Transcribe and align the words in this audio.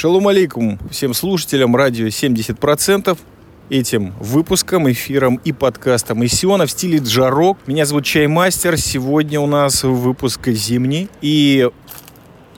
Шалом 0.00 0.28
алейкум 0.28 0.78
всем 0.90 1.12
слушателям 1.12 1.76
радио 1.76 2.06
70%. 2.06 3.18
Этим 3.68 4.14
выпуском, 4.18 4.90
эфиром 4.90 5.38
и 5.44 5.52
подкастом 5.52 6.24
Исиона 6.24 6.64
в 6.64 6.70
стиле 6.70 7.00
джарок. 7.00 7.58
Меня 7.66 7.84
зовут 7.84 8.06
Чаймастер. 8.06 8.78
Сегодня 8.78 9.38
у 9.40 9.46
нас 9.46 9.84
выпуск 9.84 10.48
зимний. 10.48 11.10
И 11.20 11.68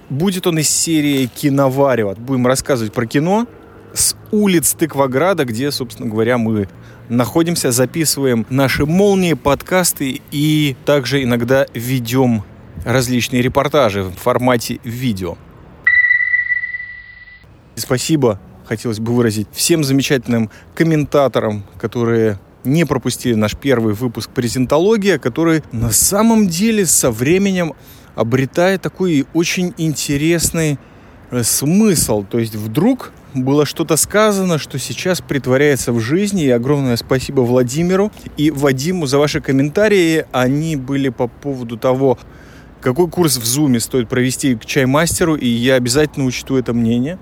будет 0.08 0.46
он 0.46 0.60
из 0.60 0.70
серии 0.70 1.26
«Киноварево». 1.26 2.14
Будем 2.14 2.46
рассказывать 2.46 2.92
про 2.92 3.06
кино 3.06 3.48
с 3.92 4.14
улиц 4.30 4.74
Тыкваграда, 4.74 5.44
где, 5.44 5.72
собственно 5.72 6.08
говоря, 6.08 6.38
мы 6.38 6.68
находимся, 7.08 7.72
записываем 7.72 8.46
наши 8.50 8.86
молнии, 8.86 9.32
подкасты 9.32 10.20
и 10.30 10.76
также 10.84 11.24
иногда 11.24 11.66
ведем 11.74 12.44
различные 12.84 13.42
репортажи 13.42 14.04
в 14.04 14.12
формате 14.12 14.78
видео. 14.84 15.36
Спасибо 17.76 18.38
хотелось 18.64 19.00
бы 19.00 19.12
выразить 19.12 19.48
всем 19.52 19.84
замечательным 19.84 20.50
комментаторам, 20.74 21.64
которые 21.78 22.38
не 22.64 22.84
пропустили 22.86 23.34
наш 23.34 23.56
первый 23.56 23.94
выпуск 23.94 24.30
«Презентология», 24.30 25.18
который 25.18 25.62
на 25.72 25.90
самом 25.90 26.46
деле 26.46 26.86
со 26.86 27.10
временем 27.10 27.74
обретает 28.14 28.82
такой 28.82 29.26
очень 29.34 29.74
интересный 29.78 30.78
э, 31.30 31.42
смысл. 31.42 32.24
То 32.24 32.38
есть 32.38 32.54
вдруг 32.54 33.12
было 33.34 33.66
что-то 33.66 33.96
сказано, 33.96 34.58
что 34.58 34.78
сейчас 34.78 35.20
притворяется 35.20 35.92
в 35.92 36.00
жизни. 36.00 36.44
И 36.44 36.50
огромное 36.50 36.96
спасибо 36.96 37.40
Владимиру 37.40 38.12
и 38.36 38.50
Вадиму 38.50 39.06
за 39.06 39.18
ваши 39.18 39.40
комментарии. 39.40 40.26
Они 40.32 40.76
были 40.76 41.08
по 41.08 41.26
поводу 41.26 41.76
того, 41.76 42.18
какой 42.80 43.08
курс 43.08 43.36
в 43.36 43.44
Зуме 43.44 43.80
стоит 43.80 44.08
провести 44.08 44.54
к 44.54 44.64
чаймастеру, 44.66 45.36
и 45.36 45.46
я 45.46 45.74
обязательно 45.74 46.26
учту 46.26 46.56
это 46.56 46.72
мнение. 46.72 47.18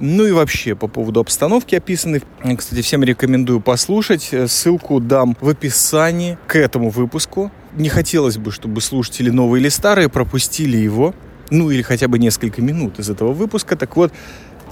Ну 0.00 0.26
и 0.26 0.32
вообще 0.32 0.74
по 0.74 0.88
поводу 0.88 1.20
обстановки 1.20 1.74
описанной. 1.74 2.22
Кстати, 2.56 2.80
всем 2.80 3.04
рекомендую 3.04 3.60
послушать. 3.60 4.30
Ссылку 4.48 4.98
дам 4.98 5.36
в 5.40 5.48
описании 5.48 6.38
к 6.46 6.56
этому 6.56 6.88
выпуску. 6.88 7.52
Не 7.76 7.90
хотелось 7.90 8.38
бы, 8.38 8.50
чтобы 8.50 8.80
слушатели 8.80 9.28
новые 9.28 9.60
или 9.60 9.68
старые 9.68 10.08
пропустили 10.08 10.78
его. 10.78 11.14
Ну 11.50 11.70
или 11.70 11.82
хотя 11.82 12.08
бы 12.08 12.18
несколько 12.18 12.62
минут 12.62 12.98
из 12.98 13.10
этого 13.10 13.32
выпуска. 13.32 13.76
Так 13.76 13.96
вот, 13.96 14.12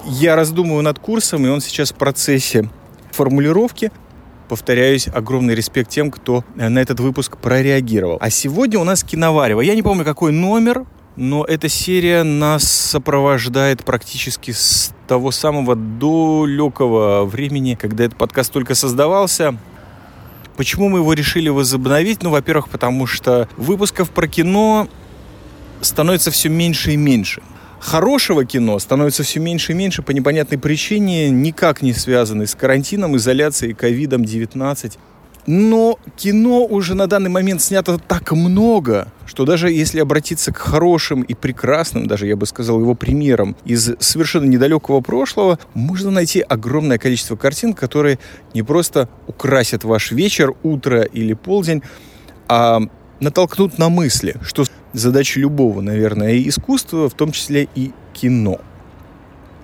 я 0.07 0.35
раздумываю 0.35 0.83
над 0.83 0.99
курсом, 0.99 1.45
и 1.45 1.51
он 1.51 1.61
сейчас 1.61 1.93
в 1.93 1.97
процессе 1.97 2.71
формулировки. 3.13 3.93
Повторяюсь, 4.49 5.09
огромный 5.09 5.55
респект 5.55 5.91
тем, 5.91 6.11
кто 6.11 6.43
на 6.55 6.79
этот 6.79 7.01
выпуск 7.01 7.37
прореагировал. 7.37 8.17
А 8.21 8.31
сегодня 8.31 8.79
у 8.79 8.85
нас 8.85 9.05
киноварево. 9.05 9.61
Я 9.61 9.75
не 9.75 9.83
помню, 9.83 10.07
какой 10.07 10.33
номер, 10.33 10.87
но 11.19 11.45
эта 11.45 11.69
серия 11.69 12.23
нас 12.23 12.63
сопровождает 12.63 13.85
практически 13.85 14.53
с 14.53 14.95
того 15.09 15.33
самого 15.33 15.75
далекого 15.75 17.25
времени, 17.25 17.75
когда 17.75 18.05
этот 18.05 18.17
подкаст 18.17 18.53
только 18.53 18.77
создавался. 18.77 19.57
Почему 20.57 20.89
мы 20.89 21.01
его 21.01 21.13
решили 21.15 21.49
возобновить? 21.49 22.23
Ну, 22.23 22.31
во-первых, 22.31 22.69
потому 22.69 23.07
что 23.07 23.49
выпусков 23.57 24.11
про 24.11 24.29
кино 24.29 24.87
становится 25.81 26.31
все 26.31 26.49
меньше 26.49 26.93
и 26.93 26.97
меньше. 26.97 27.43
Хорошего 27.81 28.45
кино 28.45 28.79
становится 28.79 29.25
все 29.25 29.41
меньше 29.41 29.73
и 29.73 29.75
меньше 29.75 30.03
по 30.03 30.13
непонятной 30.13 30.59
причине, 30.59 31.31
никак 31.31 31.83
не 31.83 31.95
связанной 31.95 32.47
с 32.47 32.55
карантином, 32.55 33.17
изоляцией, 33.17 33.75
ковидом 33.75 34.25
19. 34.25 34.99
Но 35.51 35.99
кино 36.15 36.67
уже 36.67 36.95
на 36.95 37.07
данный 37.07 37.31
момент 37.31 37.63
снято 37.63 37.97
так 37.97 38.33
много, 38.33 39.09
что 39.25 39.47
даже 39.47 39.71
если 39.71 39.99
обратиться 39.99 40.53
к 40.53 40.59
хорошим 40.59 41.23
и 41.23 41.33
прекрасным, 41.33 42.07
даже 42.07 42.27
я 42.27 42.37
бы 42.37 42.45
сказал, 42.45 42.79
его 42.79 42.95
примерам 42.95 43.57
из 43.65 43.95
совершенно 43.99 44.45
недалекого 44.45 45.01
прошлого, 45.01 45.59
можно 45.73 46.11
найти 46.11 46.43
огромное 46.43 46.99
количество 46.99 47.35
картин, 47.35 47.73
которые 47.73 48.19
не 48.53 48.63
просто 48.63 49.09
украсят 49.27 49.85
ваш 49.85 50.13
вечер, 50.13 50.53
утро 50.63 51.01
или 51.01 51.33
полдень, 51.33 51.83
а 52.47 52.81
натолкнут 53.19 53.79
на 53.79 53.89
мысли, 53.89 54.37
что 54.43 54.65
задача 54.93 55.41
любого, 55.41 55.81
наверное, 55.81 56.37
искусства, 56.47 57.09
в 57.09 57.15
том 57.15 57.33
числе 57.33 57.69
и 57.75 57.93
кино. 58.13 58.61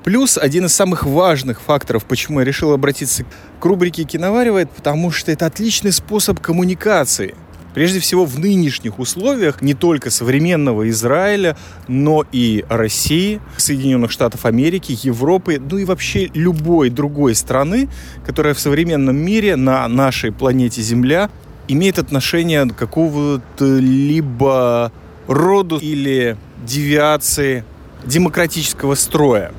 Плюс 0.04 0.36
один 0.36 0.66
из 0.66 0.74
самых 0.74 1.06
важных 1.06 1.62
факторов, 1.62 2.04
почему 2.04 2.40
я 2.40 2.44
решил 2.44 2.72
обратиться 2.72 3.24
к 3.58 3.64
рубрике 3.64 4.04
«Киноваривает», 4.04 4.70
потому 4.70 5.10
что 5.10 5.32
это 5.32 5.46
отличный 5.46 5.92
способ 5.92 6.40
коммуникации. 6.40 7.34
Прежде 7.72 8.00
всего 8.00 8.26
в 8.26 8.38
нынешних 8.38 8.98
условиях 8.98 9.62
не 9.62 9.72
только 9.72 10.10
современного 10.10 10.90
Израиля, 10.90 11.56
но 11.88 12.22
и 12.32 12.66
России, 12.68 13.40
Соединенных 13.56 14.10
Штатов 14.10 14.44
Америки, 14.44 14.96
Европы, 15.02 15.58
ну 15.58 15.78
и 15.78 15.86
вообще 15.86 16.30
любой 16.34 16.90
другой 16.90 17.34
страны, 17.34 17.88
которая 18.26 18.52
в 18.52 18.60
современном 18.60 19.16
мире 19.16 19.56
на 19.56 19.88
нашей 19.88 20.32
планете 20.32 20.82
Земля 20.82 21.30
имеет 21.66 21.98
отношение 21.98 22.66
к 22.66 22.76
какого-то 22.76 23.78
либо 23.78 24.92
роду 25.28 25.78
или 25.78 26.36
девиации 26.62 27.64
демократического 28.04 28.96
строя. 28.96 29.50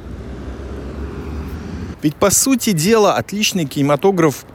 Ведь, 2.05 2.17
по 2.17 2.29
сути 2.29 2.71
дела, 2.71 3.15
отличный 3.15 3.65
кинематограф 3.65 4.45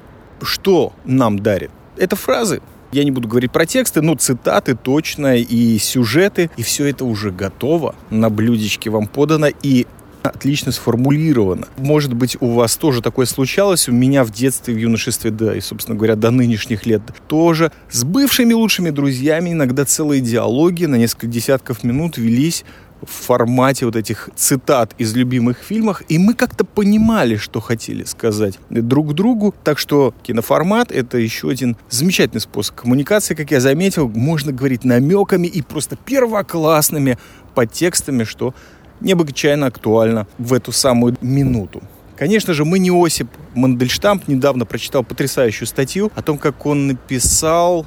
что 0.40 0.92
нам 1.04 1.40
дарит? 1.40 1.72
Это 1.96 2.14
фразы. 2.14 2.62
Я 2.92 3.02
не 3.02 3.10
буду 3.10 3.26
говорить 3.26 3.50
про 3.50 3.66
тексты, 3.66 4.02
но 4.02 4.14
цитаты 4.14 4.76
точно 4.76 5.36
и 5.36 5.76
сюжеты. 5.78 6.48
И 6.56 6.62
все 6.62 6.86
это 6.86 7.04
уже 7.04 7.32
готово. 7.32 7.96
На 8.08 8.30
блюдечке 8.30 8.88
вам 8.88 9.08
подано. 9.08 9.48
И 9.64 9.88
отлично 10.22 10.70
сформулировано. 10.70 11.66
Может 11.76 12.14
быть, 12.14 12.36
у 12.40 12.52
вас 12.52 12.76
тоже 12.76 13.02
такое 13.02 13.26
случалось. 13.26 13.88
У 13.88 13.92
меня 13.92 14.22
в 14.22 14.30
детстве, 14.30 14.72
в 14.72 14.78
юношестве, 14.78 15.32
да, 15.32 15.56
и, 15.56 15.60
собственно 15.60 15.96
говоря, 15.96 16.14
до 16.14 16.30
нынешних 16.30 16.86
лет 16.86 17.02
тоже. 17.26 17.72
С 17.90 18.04
бывшими 18.04 18.52
лучшими 18.52 18.90
друзьями 18.90 19.50
иногда 19.50 19.84
целые 19.84 20.20
диалоги 20.20 20.84
на 20.84 20.94
несколько 20.94 21.26
десятков 21.26 21.82
минут 21.82 22.16
велись 22.16 22.64
в 23.02 23.10
формате 23.10 23.86
вот 23.86 23.96
этих 23.96 24.30
цитат 24.36 24.94
из 24.98 25.14
любимых 25.14 25.58
фильмов, 25.58 26.02
и 26.08 26.18
мы 26.18 26.34
как-то 26.34 26.64
понимали, 26.64 27.36
что 27.36 27.60
хотели 27.60 28.04
сказать 28.04 28.58
друг 28.68 29.14
другу. 29.14 29.54
Так 29.64 29.78
что 29.78 30.14
киноформат— 30.22 30.92
это 30.92 31.18
еще 31.18 31.50
один 31.50 31.76
замечательный 31.88 32.40
способ 32.40 32.76
коммуникации, 32.76 33.34
как 33.34 33.50
я 33.50 33.60
заметил. 33.60 34.08
Можно 34.08 34.52
говорить 34.52 34.84
намеками 34.84 35.46
и 35.46 35.62
просто 35.62 35.96
первоклассными 35.96 37.18
подтекстами, 37.54 38.24
что 38.24 38.54
необычайно 39.00 39.66
актуально 39.66 40.26
в 40.38 40.52
эту 40.52 40.72
самую 40.72 41.16
минуту. 41.20 41.82
Конечно 42.16 42.52
же, 42.52 42.66
мы 42.66 42.78
не 42.78 42.90
Осип 42.90 43.28
Мандельштамп. 43.54 44.28
Недавно 44.28 44.66
прочитал 44.66 45.02
потрясающую 45.02 45.66
статью 45.66 46.12
о 46.14 46.22
том, 46.22 46.36
как 46.36 46.66
он 46.66 46.86
написал 46.86 47.86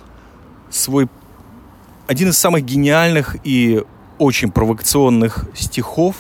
свой 0.72 1.08
один 2.08 2.30
из 2.30 2.38
самых 2.38 2.66
гениальных 2.66 3.36
и 3.44 3.84
очень 4.18 4.52
провокационных 4.52 5.46
стихов 5.56 6.18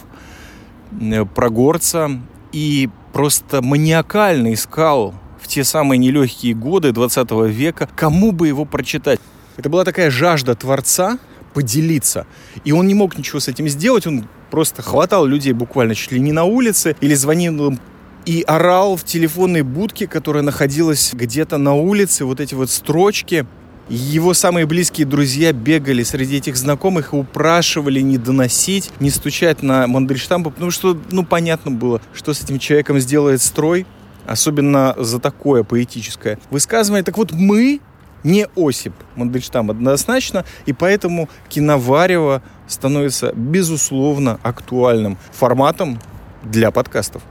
э, 1.00 1.26
про 1.26 1.50
горца 1.50 2.09
и 2.52 2.90
просто 3.12 3.62
маниакально 3.62 4.54
искал 4.54 5.14
в 5.42 5.48
те 5.48 5.64
самые 5.64 5.98
нелегкие 5.98 6.53
годы 6.53 6.92
20 6.92 7.32
века, 7.50 7.90
кому 7.96 8.32
бы 8.32 8.48
его 8.48 8.66
прочитать. 8.66 9.20
Это 9.58 9.70
была 9.70 9.84
такая 9.84 10.09
жажда 10.09 10.56
Творца 10.56 11.20
поделиться. 11.53 12.26
И 12.64 12.72
он 12.72 12.88
не 12.88 12.96
мог 12.96 13.18
ничего 13.18 13.40
с 13.40 13.48
этим 13.48 13.68
сделать, 13.68 14.08
он 14.08 14.28
просто 14.50 14.82
хватал 14.82 15.26
людей 15.26 15.53
буквально 15.53 15.96
чуть 15.96 16.12
ли 16.12 16.20
не 16.20 16.32
на 16.32 16.46
улице 16.46 16.96
или 17.02 17.14
звонил 17.14 17.68
им 17.68 17.80
и 18.26 18.42
орал 18.48 18.96
в 18.96 19.03
телефонной 19.03 19.64
будке, 19.64 20.08
которая 20.08 20.44
находилась 20.44 21.14
где-то 21.14 21.58
на 21.58 21.74
улице, 21.74 22.26
вот 22.26 22.40
эти 22.40 22.56
вот 22.56 22.70
строчки– 22.70 23.46
его 23.90 24.34
самые 24.34 24.66
близкие 24.66 25.06
друзья 25.06 25.52
бегали 25.52 26.03
среди 26.03 26.38
этих 26.38 26.56
знакомых 26.56 27.14
и 27.14 27.18
упрашивали 27.18 28.00
не 28.00 28.18
доносить, 28.18 28.91
не 29.00 29.09
стучать 29.09 29.62
на 29.62 29.88
Мандельштампа, 29.88 30.52
потому 30.52 30.72
что, 30.72 30.97
ну, 31.12 31.26
понятно 31.26 31.72
было, 31.72 32.02
что 32.14 32.34
с 32.34 32.41
этим 32.41 32.59
человеком 32.59 33.00
сделает 33.00 33.41
строй, 33.41 33.85
особенно 34.26 34.96
за 34.97 35.20
такое 35.20 35.64
поэтическое 35.64 36.40
высказывание. 36.50 37.03
Так 37.03 37.18
вот, 37.18 37.32
мы 37.32 37.82
не 38.24 38.47
Осип 38.56 38.94
Мандельштам 39.16 39.70
однозначно, 39.70 40.46
и 40.66 40.74
поэтому 40.74 41.29
киноварево 41.50 42.41
становится, 42.68 43.34
безусловно, 43.34 44.40
актуальным 44.44 45.18
форматом 45.34 46.00
для 46.44 46.72
подкастов. 46.72 47.22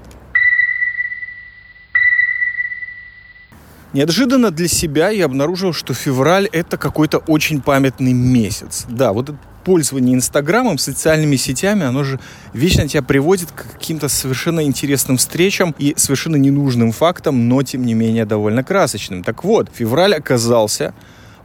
Неожиданно 3.92 4.50
для 4.50 4.68
себя 4.68 5.10
я 5.10 5.26
обнаружил, 5.26 5.72
что 5.72 5.92
февраль 5.92 6.48
это 6.50 6.78
какой-то 6.78 7.18
очень 7.18 7.60
памятный 7.60 8.12
месяц. 8.12 8.86
Да, 8.88 9.12
вот 9.12 9.30
это 9.30 9.38
пользование 9.64 10.14
Инстаграмом, 10.14 10.78
социальными 10.78 11.36
сетями, 11.36 11.84
оно 11.84 12.02
же 12.02 12.18
вечно 12.52 12.88
тебя 12.88 13.02
приводит 13.02 13.52
к 13.52 13.72
каким-то 13.74 14.08
совершенно 14.08 14.64
интересным 14.64 15.18
встречам 15.18 15.74
и 15.78 15.94
совершенно 15.96 16.36
ненужным 16.36 16.92
фактам, 16.92 17.48
но 17.48 17.62
тем 17.62 17.84
не 17.84 17.94
менее 17.94 18.24
довольно 18.24 18.64
красочным. 18.64 19.22
Так 19.22 19.44
вот, 19.44 19.70
февраль 19.72 20.14
оказался 20.14 20.94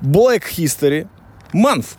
Black 0.02 0.44
History 0.58 1.08
Month. 1.54 1.98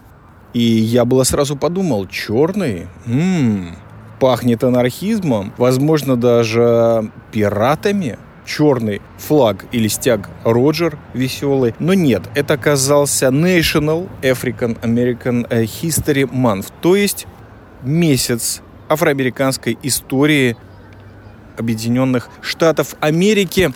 И 0.54 0.62
я 0.62 1.04
было 1.04 1.24
сразу 1.24 1.56
подумал, 1.56 2.06
черный? 2.08 2.88
М-м, 3.06 3.76
пахнет 4.18 4.64
анархизмом, 4.64 5.52
возможно, 5.58 6.16
даже 6.16 7.10
пиратами, 7.32 8.18
черный 8.48 9.02
флаг 9.18 9.66
или 9.72 9.88
стяг 9.88 10.30
Роджер 10.42 10.98
веселый. 11.12 11.74
Но 11.78 11.94
нет, 11.94 12.22
это 12.34 12.54
оказался 12.54 13.26
National 13.26 14.08
African 14.22 14.80
American 14.80 15.46
э, 15.50 15.64
History 15.64 16.24
Month, 16.24 16.72
то 16.80 16.96
есть 16.96 17.26
месяц 17.82 18.62
афроамериканской 18.88 19.78
истории 19.82 20.56
Объединенных 21.58 22.30
Штатов 22.40 22.94
Америки. 23.00 23.72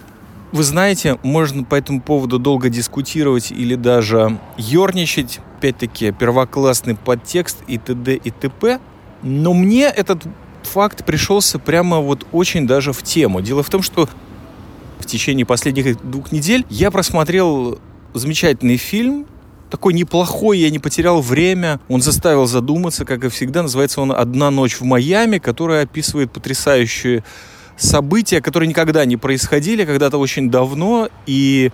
Вы 0.53 0.63
знаете, 0.63 1.19
можно 1.23 1.65
по 1.65 1.75
этому 1.75 2.01
поводу 2.01 2.39
долго 2.39 2.69
дискутировать 2.69 3.51
или 3.51 3.75
даже 3.75 4.39
ерничать. 4.57 5.41
Опять-таки, 5.59 6.13
первоклассный 6.13 6.95
подтекст 6.95 7.59
и 7.67 7.79
т.д. 7.79 8.15
и 8.15 8.31
т.п. 8.31 8.81
Но 9.23 9.53
мне 9.55 9.85
этот 9.85 10.23
факт 10.63 11.05
пришелся 11.05 11.59
прямо 11.59 12.01
вот 12.01 12.27
очень 12.33 12.67
даже 12.67 12.93
в 12.93 13.03
тему. 13.03 13.41
Дело 13.41 13.63
в 13.63 13.71
том, 13.71 13.83
что 13.83 14.09
в 15.03 15.07
течение 15.07 15.45
последних 15.45 16.01
двух 16.03 16.33
недель 16.33 16.65
я 16.71 16.91
просмотрел 16.91 17.79
замечательный 18.15 18.77
фильм, 18.77 19.27
такой 19.71 19.95
неплохой, 19.95 20.59
я 20.59 20.71
не 20.71 20.79
потерял 20.79 21.23
время. 21.23 21.81
Он 21.89 22.03
заставил 22.03 22.47
задуматься, 22.47 23.05
как 23.07 23.25
и 23.25 23.29
всегда. 23.31 23.63
Называется 23.63 24.03
он 24.03 24.13
«Одна 24.13 24.51
ночь 24.51 24.77
в 24.77 24.83
Майами», 24.83 25.39
который 25.39 25.81
описывает 25.81 26.31
потрясающие 26.31 27.25
события, 27.79 28.43
которые 28.43 28.69
никогда 28.69 29.05
не 29.07 29.17
происходили, 29.17 29.87
когда-то 29.87 30.19
очень 30.19 30.51
давно. 30.51 31.09
И 31.27 31.71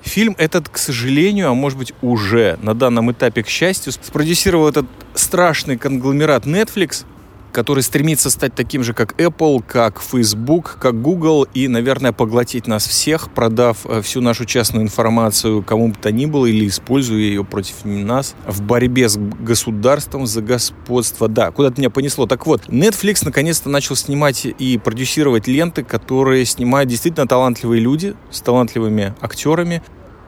фильм 0.00 0.34
этот, 0.38 0.70
к 0.70 0.78
сожалению, 0.78 1.50
а 1.50 1.54
может 1.54 1.78
быть 1.78 1.92
уже 2.00 2.58
на 2.62 2.74
данном 2.74 3.12
этапе, 3.12 3.42
к 3.42 3.48
счастью, 3.48 3.92
спродюсировал 3.92 4.68
этот 4.68 4.86
страшный 5.14 5.76
конгломерат 5.76 6.46
Netflix– 6.46 7.04
который 7.52 7.82
стремится 7.82 8.30
стать 8.30 8.54
таким 8.54 8.82
же, 8.82 8.94
как 8.94 9.20
Apple, 9.20 9.62
как 9.66 10.00
Facebook, 10.00 10.78
как 10.80 11.00
Google 11.00 11.46
и, 11.54 11.68
наверное, 11.68 12.12
поглотить 12.12 12.66
нас 12.66 12.86
всех, 12.86 13.30
продав 13.30 13.84
э, 13.84 14.00
всю 14.00 14.20
нашу 14.20 14.44
частную 14.44 14.84
информацию 14.84 15.62
кому 15.62 15.88
бы 15.88 15.94
то 15.94 16.10
ни 16.10 16.26
было 16.26 16.46
или 16.46 16.66
используя 16.66 17.18
ее 17.18 17.44
против 17.44 17.84
нас 17.84 18.34
в 18.46 18.62
борьбе 18.62 19.08
с 19.08 19.16
государством 19.16 20.26
за 20.26 20.42
господство. 20.42 21.28
Да, 21.28 21.50
куда-то 21.50 21.80
меня 21.80 21.90
понесло. 21.90 22.26
Так 22.26 22.46
вот, 22.46 22.68
Netflix 22.68 23.20
наконец-то 23.24 23.68
начал 23.68 23.96
снимать 23.96 24.46
и 24.46 24.78
продюсировать 24.78 25.46
ленты, 25.46 25.84
которые 25.84 26.44
снимают 26.46 26.88
действительно 26.88 27.28
талантливые 27.28 27.80
люди 27.80 28.14
с 28.30 28.40
талантливыми 28.40 29.14
актерами. 29.20 29.82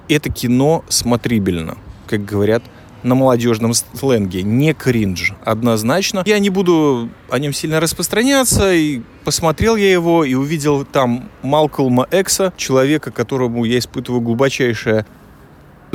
Это 0.09 0.31
кино 0.31 0.85
смотрибельно, 0.89 1.79
как 2.07 2.25
говорят 2.25 2.63
на 3.05 3.15
молодежном 3.15 3.75
сленге. 3.75 4.43
Не 4.43 4.75
кринж, 4.75 5.35
однозначно. 5.45 6.23
Я 6.27 6.39
не 6.41 6.51
буду 6.51 7.09
о 7.31 7.39
нем 7.39 7.53
сильно 7.53 7.79
распространяться. 7.79 8.73
И 8.75 9.03
посмотрел 9.25 9.77
я 9.77 9.93
его 9.93 10.25
и 10.25 10.35
увидел 10.35 10.85
там 10.85 11.29
Малкольма 11.43 12.09
Экса, 12.11 12.53
человека, 12.57 13.13
которому 13.13 13.65
я 13.65 13.79
испытываю 13.79 14.21
глубочайшее 14.21 15.07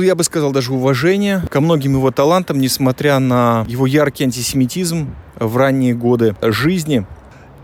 я 0.02 0.14
бы 0.14 0.24
сказал, 0.24 0.52
даже 0.52 0.72
уважение 0.72 1.42
ко 1.50 1.60
многим 1.60 1.92
его 1.92 2.10
талантам, 2.10 2.58
несмотря 2.58 3.18
на 3.18 3.66
его 3.68 3.86
яркий 3.86 4.24
антисемитизм 4.24 5.14
в 5.36 5.56
ранние 5.56 5.94
годы 5.94 6.34
жизни. 6.40 7.06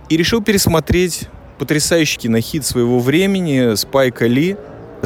И 0.09 0.17
решил 0.17 0.43
пересмотреть 0.43 1.29
потрясающий 1.59 2.19
кинохит 2.19 2.65
своего 2.65 3.01
времени 3.01 3.75
Спайка 3.75 4.27
Ли 4.27 4.57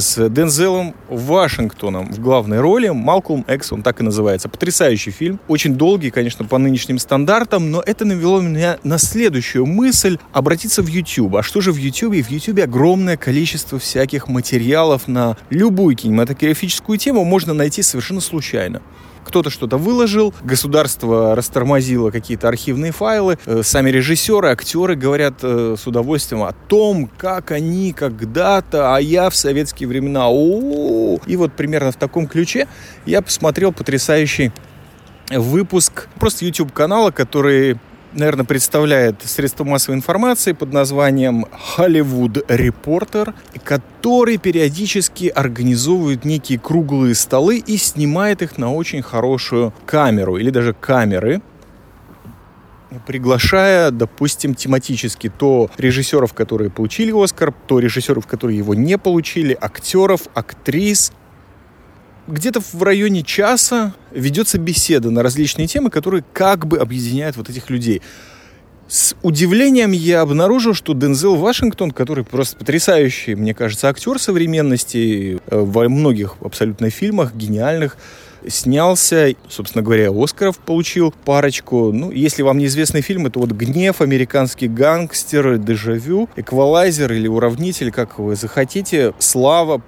с 0.00 0.29
Дензелом 0.29 0.94
Вашингтоном 1.08 2.12
в 2.12 2.20
главной 2.20 2.61
роли. 2.61 2.88
Малкольм 2.88 3.44
Экс, 3.47 3.73
он 3.73 3.82
так 3.82 4.00
и 4.00 4.02
называется. 4.02 4.49
Потрясающий 4.49 5.11
фильм. 5.11 5.38
Очень 5.49 5.75
долгий, 5.75 6.11
конечно, 6.11 6.44
по 6.44 6.58
нынешним 6.58 6.99
стандартам, 6.99 7.70
но 7.70 7.82
это 7.85 8.05
навело 8.05 8.41
меня 8.41 8.79
на 8.82 8.99
следующую 8.99 9.67
мысль 9.67 10.19
обратиться 10.32 10.82
в 10.82 10.87
YouTube. 10.87 11.37
А 11.37 11.43
что 11.43 11.61
же 11.61 11.73
в 11.73 11.76
YouTube? 11.76 12.14
В 12.26 12.31
YouTube 12.31 12.61
огромное 12.61 13.17
количество 13.17 13.79
всяких 13.79 14.29
материалов 14.29 15.06
на 15.08 15.37
любую 15.50 15.97
кинематографическую 15.97 16.99
тему 16.99 17.25
можно 17.25 17.55
найти 17.55 17.82
совершенно 17.82 18.20
случайно 18.20 18.82
кто-то 19.30 19.48
что-то 19.48 19.76
выложил, 19.76 20.34
государство 20.42 21.36
растормозило 21.36 22.10
какие-то 22.10 22.48
архивные 22.48 22.90
файлы, 22.90 23.38
э, 23.46 23.62
сами 23.62 23.88
режиссеры, 23.90 24.48
актеры 24.48 24.96
говорят 24.96 25.34
э, 25.42 25.76
с 25.78 25.86
удовольствием 25.86 26.42
о 26.42 26.52
том, 26.52 27.08
как 27.16 27.52
они 27.52 27.92
когда-то, 27.92 28.96
а 28.96 29.00
я 29.00 29.30
в 29.30 29.36
советские 29.36 29.88
времена, 29.88 30.28
о, 30.28 31.18
и 31.24 31.36
вот 31.36 31.52
примерно 31.52 31.92
в 31.92 31.96
таком 31.96 32.26
ключе 32.26 32.66
я 33.06 33.22
посмотрел 33.22 33.72
потрясающий 33.72 34.50
выпуск 35.30 36.08
просто 36.18 36.44
YouTube 36.44 36.72
канала, 36.72 37.12
который 37.12 37.78
наверное, 38.12 38.44
представляет 38.44 39.22
средство 39.22 39.64
массовой 39.64 39.96
информации 39.96 40.52
под 40.52 40.72
названием 40.72 41.46
Hollywood 41.76 42.46
Reporter, 42.46 43.34
который 43.64 44.38
периодически 44.38 45.26
организовывает 45.26 46.24
некие 46.24 46.58
круглые 46.58 47.14
столы 47.14 47.58
и 47.58 47.76
снимает 47.76 48.42
их 48.42 48.58
на 48.58 48.72
очень 48.72 49.02
хорошую 49.02 49.72
камеру 49.86 50.36
или 50.36 50.50
даже 50.50 50.74
камеры, 50.74 51.40
приглашая, 53.06 53.90
допустим, 53.90 54.54
тематически 54.54 55.28
то 55.36 55.70
режиссеров, 55.78 56.34
которые 56.34 56.70
получили 56.70 57.12
Оскар, 57.12 57.54
то 57.66 57.78
режиссеров, 57.78 58.26
которые 58.26 58.58
его 58.58 58.74
не 58.74 58.98
получили, 58.98 59.56
актеров, 59.58 60.22
актрис, 60.34 61.12
где-то 62.30 62.60
в 62.60 62.82
районе 62.82 63.22
часа 63.22 63.94
ведется 64.10 64.58
беседа 64.58 65.10
на 65.10 65.22
различные 65.22 65.66
темы, 65.66 65.90
которые 65.90 66.24
как 66.32 66.66
бы 66.66 66.78
объединяют 66.78 67.36
вот 67.36 67.50
этих 67.50 67.70
людей. 67.70 68.02
С 68.88 69.14
удивлением 69.22 69.92
я 69.92 70.20
обнаружил, 70.22 70.74
что 70.74 70.94
Дензел 70.94 71.36
Вашингтон, 71.36 71.92
который 71.92 72.24
просто 72.24 72.56
потрясающий, 72.56 73.36
мне 73.36 73.54
кажется, 73.54 73.88
актер 73.88 74.18
современности 74.18 75.38
э, 75.46 75.58
во 75.60 75.88
многих 75.88 76.34
абсолютно 76.40 76.90
фильмах, 76.90 77.32
гениальных, 77.32 77.96
снялся, 78.48 79.34
собственно 79.48 79.84
говоря, 79.84 80.10
Оскаров 80.10 80.58
получил 80.58 81.14
парочку. 81.24 81.92
Ну, 81.92 82.10
если 82.10 82.42
вам 82.42 82.58
неизвестный 82.58 83.00
фильм, 83.00 83.26
это 83.26 83.38
вот 83.38 83.50
«Гнев», 83.50 84.00
«Американский 84.00 84.68
гангстер», 84.68 85.58
«Дежавю», 85.58 86.28
«Эквалайзер» 86.36 87.12
или 87.12 87.28
«Уравнитель», 87.28 87.92
как 87.92 88.18
вы 88.18 88.36
захотите, 88.36 89.14
«Слава», 89.18 89.82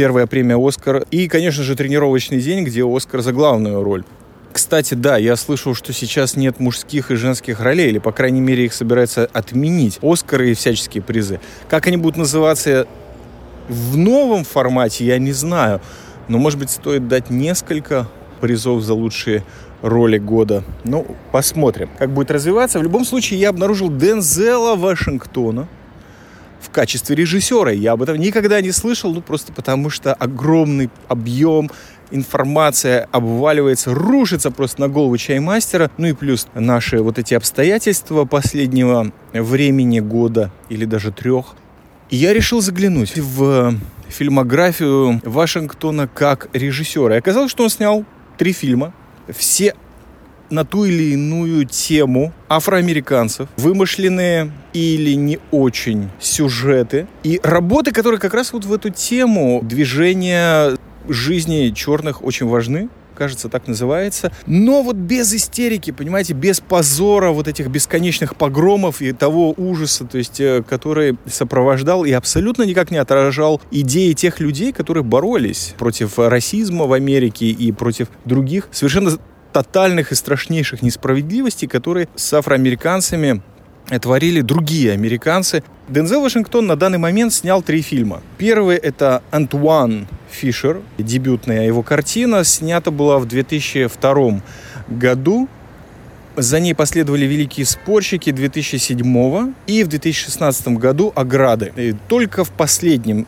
первая 0.00 0.26
премия 0.26 0.56
«Оскар». 0.56 1.04
И, 1.10 1.28
конечно 1.28 1.62
же, 1.62 1.76
тренировочный 1.76 2.40
день, 2.40 2.64
где 2.64 2.82
«Оскар» 2.86 3.20
за 3.20 3.34
главную 3.34 3.84
роль. 3.84 4.02
Кстати, 4.50 4.94
да, 4.94 5.18
я 5.18 5.36
слышал, 5.36 5.74
что 5.74 5.92
сейчас 5.92 6.36
нет 6.36 6.58
мужских 6.58 7.10
и 7.10 7.16
женских 7.16 7.60
ролей, 7.60 7.90
или, 7.90 7.98
по 7.98 8.10
крайней 8.10 8.40
мере, 8.40 8.64
их 8.64 8.72
собираются 8.72 9.28
отменить. 9.30 9.98
Оскары 10.00 10.52
и 10.52 10.54
всяческие 10.54 11.02
призы. 11.02 11.38
Как 11.68 11.86
они 11.86 11.98
будут 11.98 12.16
называться 12.16 12.86
в 13.68 13.98
новом 13.98 14.44
формате, 14.44 15.04
я 15.04 15.18
не 15.18 15.32
знаю. 15.32 15.82
Но, 16.28 16.38
может 16.38 16.58
быть, 16.58 16.70
стоит 16.70 17.06
дать 17.06 17.28
несколько 17.28 18.08
призов 18.40 18.82
за 18.82 18.94
лучшие 18.94 19.44
роли 19.82 20.16
года. 20.16 20.64
Ну, 20.82 21.14
посмотрим, 21.30 21.90
как 21.98 22.10
будет 22.10 22.30
развиваться. 22.30 22.78
В 22.78 22.82
любом 22.82 23.04
случае, 23.04 23.38
я 23.38 23.50
обнаружил 23.50 23.94
Дензела 23.94 24.76
Вашингтона– 24.76 25.68
в 26.60 26.70
качестве 26.70 27.16
режиссера. 27.16 27.70
Я 27.72 27.92
об 27.92 28.02
этом 28.02 28.16
никогда 28.18 28.60
не 28.60 28.72
слышал, 28.72 29.12
ну 29.12 29.20
просто 29.20 29.52
потому 29.52 29.90
что 29.90 30.14
огромный 30.14 30.90
объем 31.08 31.70
информация 32.10 33.08
обваливается, 33.12 33.94
рушится 33.94 34.50
просто 34.50 34.80
на 34.80 34.88
голову 34.88 35.16
чаймастера. 35.16 35.90
Ну 35.96 36.08
и 36.08 36.12
плюс 36.12 36.46
наши 36.54 37.00
вот 37.02 37.18
эти 37.18 37.34
обстоятельства 37.34 38.24
последнего 38.24 39.12
времени 39.32 40.00
года 40.00 40.50
или 40.68 40.84
даже 40.84 41.12
трех. 41.12 41.54
И 42.10 42.16
я 42.16 42.32
решил 42.32 42.60
заглянуть 42.60 43.16
в 43.16 43.74
фильмографию 44.08 45.20
Вашингтона 45.24 46.08
как 46.08 46.48
режиссера. 46.52 47.14
И 47.14 47.18
оказалось, 47.18 47.52
что 47.52 47.62
он 47.62 47.70
снял 47.70 48.04
три 48.36 48.52
фильма. 48.52 48.92
Все 49.28 49.74
на 50.50 50.64
ту 50.64 50.84
или 50.84 51.14
иную 51.14 51.64
тему 51.64 52.32
афроамериканцев, 52.48 53.48
вымышленные 53.56 54.52
или 54.72 55.14
не 55.14 55.38
очень 55.50 56.10
сюжеты 56.20 57.06
и 57.22 57.40
работы, 57.42 57.92
которые 57.92 58.20
как 58.20 58.34
раз 58.34 58.52
вот 58.52 58.64
в 58.64 58.72
эту 58.72 58.90
тему 58.90 59.60
движения 59.62 60.76
жизни 61.08 61.70
черных 61.70 62.22
очень 62.24 62.46
важны 62.46 62.88
кажется, 63.20 63.50
так 63.50 63.68
называется. 63.68 64.32
Но 64.46 64.82
вот 64.82 64.96
без 64.96 65.34
истерики, 65.34 65.90
понимаете, 65.90 66.32
без 66.32 66.60
позора 66.60 67.32
вот 67.32 67.48
этих 67.48 67.68
бесконечных 67.68 68.34
погромов 68.34 69.02
и 69.02 69.12
того 69.12 69.52
ужаса, 69.58 70.06
то 70.06 70.16
есть, 70.16 70.40
э, 70.40 70.62
который 70.66 71.18
сопровождал 71.26 72.06
и 72.06 72.12
абсолютно 72.12 72.62
никак 72.62 72.90
не 72.90 72.96
отражал 72.96 73.60
идеи 73.70 74.14
тех 74.14 74.40
людей, 74.40 74.72
которые 74.72 75.04
боролись 75.04 75.74
против 75.76 76.18
расизма 76.18 76.86
в 76.86 76.94
Америке 76.94 77.50
и 77.50 77.72
против 77.72 78.08
других 78.24 78.68
совершенно 78.72 79.18
тотальных 79.52 80.12
и 80.12 80.14
страшнейших 80.14 80.82
несправедливостей, 80.82 81.68
которые 81.68 82.08
с 82.16 82.32
афроамериканцами 82.32 83.42
творили 84.00 84.40
другие 84.40 84.92
американцы. 84.92 85.62
Дензел 85.88 86.22
Вашингтон 86.22 86.66
на 86.66 86.76
данный 86.76 86.98
момент 86.98 87.32
снял 87.32 87.62
три 87.62 87.82
фильма. 87.82 88.22
Первый— 88.38 88.76
это 88.78 89.22
«Антуан 89.30 90.06
Фишер», 90.30 90.80
дебютная 90.98 91.66
его 91.66 91.82
картина, 91.82 92.44
снята 92.44 92.90
была 92.90 93.18
в 93.18 93.26
2002 93.26 94.40
году. 94.88 95.48
За 96.36 96.60
ней 96.60 96.74
последовали 96.74 97.24
«Великие 97.24 97.66
спорщики» 97.66 98.30
2007 98.30 99.54
и 99.66 99.82
в 99.82 99.88
2016 99.88 100.68
году 100.68 101.12
«Ограды». 101.16 101.72
И 101.76 101.94
только 102.08 102.44
в 102.44 102.50
последнем 102.52 103.26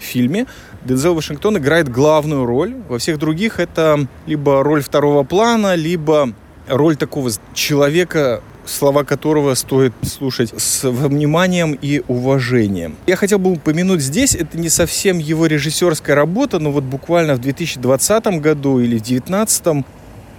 фильме 0.00 0.46
Дензел 0.84 1.14
Вашингтон 1.14 1.58
играет 1.58 1.88
главную 1.88 2.44
роль. 2.44 2.74
Во 2.88 2.98
всех 2.98 3.18
других 3.18 3.60
это 3.60 4.06
либо 4.26 4.64
роль 4.64 4.82
второго 4.82 5.22
плана, 5.22 5.76
либо 5.76 6.32
роль 6.66 6.96
такого 6.96 7.30
человека, 7.54 8.42
слова 8.66 9.04
которого 9.04 9.54
стоит 9.54 9.92
слушать 10.02 10.52
с 10.56 10.88
вниманием 10.88 11.78
и 11.80 12.02
уважением. 12.08 12.96
Я 13.06 13.14
хотел 13.14 13.38
бы 13.38 13.52
упомянуть 13.52 14.00
здесь, 14.00 14.34
это 14.34 14.58
не 14.58 14.68
совсем 14.68 15.18
его 15.18 15.46
режиссерская 15.46 16.16
работа, 16.16 16.58
но 16.58 16.72
вот 16.72 16.82
буквально 16.82 17.34
в 17.34 17.40
2020 17.40 18.40
году 18.40 18.80
или 18.80 18.98
в 18.98 19.02
2019 19.02 19.84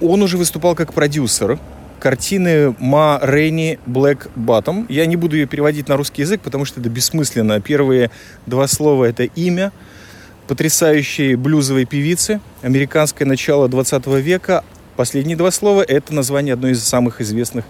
он 0.02 0.22
уже 0.22 0.38
выступал 0.38 0.76
как 0.76 0.94
продюсер 0.94 1.58
картины 2.02 2.76
Ма 2.80 3.18
Рейни 3.24 3.80
Блэк 3.86 4.28
Баттом. 4.36 4.86
Я 4.90 5.06
не 5.06 5.16
буду 5.16 5.38
ее 5.38 5.46
переводить 5.46 5.88
на 5.88 5.96
русский 5.96 6.24
язык, 6.24 6.42
потому 6.42 6.66
что 6.66 6.82
это 6.82 6.90
бессмысленно. 6.90 7.62
Первые 7.62 8.12
два 8.46 8.68
слова— 8.68 9.06
это 9.06 9.24
имя 9.24 9.72
потрясающей 10.48 11.36
блюзовой 11.36 11.86
певицы, 11.86 12.40
американское 12.62 13.28
начало 13.28 13.68
20 13.68 14.08
века. 14.22 14.64
Последние 14.96 15.38
два 15.38 15.52
слова— 15.52 15.84
это 15.88 16.14
название 16.14 16.54
одной 16.54 16.72
из 16.72 16.84
самых 16.84 17.22
известных 17.22 17.66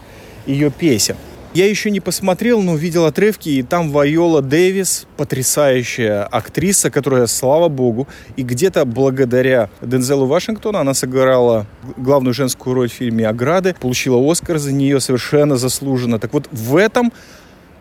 ее 0.46 0.72
песен. 0.72 1.15
Я 1.53 1.70
еще 1.70 1.92
не 1.92 2.00
посмотрел, 2.00 2.63
но 2.63 2.72
увидел 2.72 3.06
отрывки, 3.06 3.48
и 3.50 3.62
там 3.62 3.92
Вайола 3.92 4.42
Дэвис, 4.42 5.06
потрясающая 5.18 6.24
актриса, 6.24 6.89
которая, 6.89 7.27
слава 7.27 7.70
богу, 7.70 8.08
и 8.36 8.42
где-то 8.42 8.86
благодаря 8.86 9.70
Дензелу 9.80 10.25
Вашингтону 10.25 10.80
она 10.80 10.96
сыграла 10.96 11.68
главную 11.96 12.34
женскую 12.34 12.74
роль 12.74 12.89
в 12.89 12.94
фильме 12.94 13.27
«Ограды», 13.27 13.75
получила 13.80 14.20
Оскар 14.32 14.58
за 14.58 14.72
нее 14.72 15.00
совершенно 15.00 15.56
заслуженно. 15.56 16.18
Так 16.18 16.34
вот, 16.34 16.50
в 16.51 16.75
этом 16.75 17.13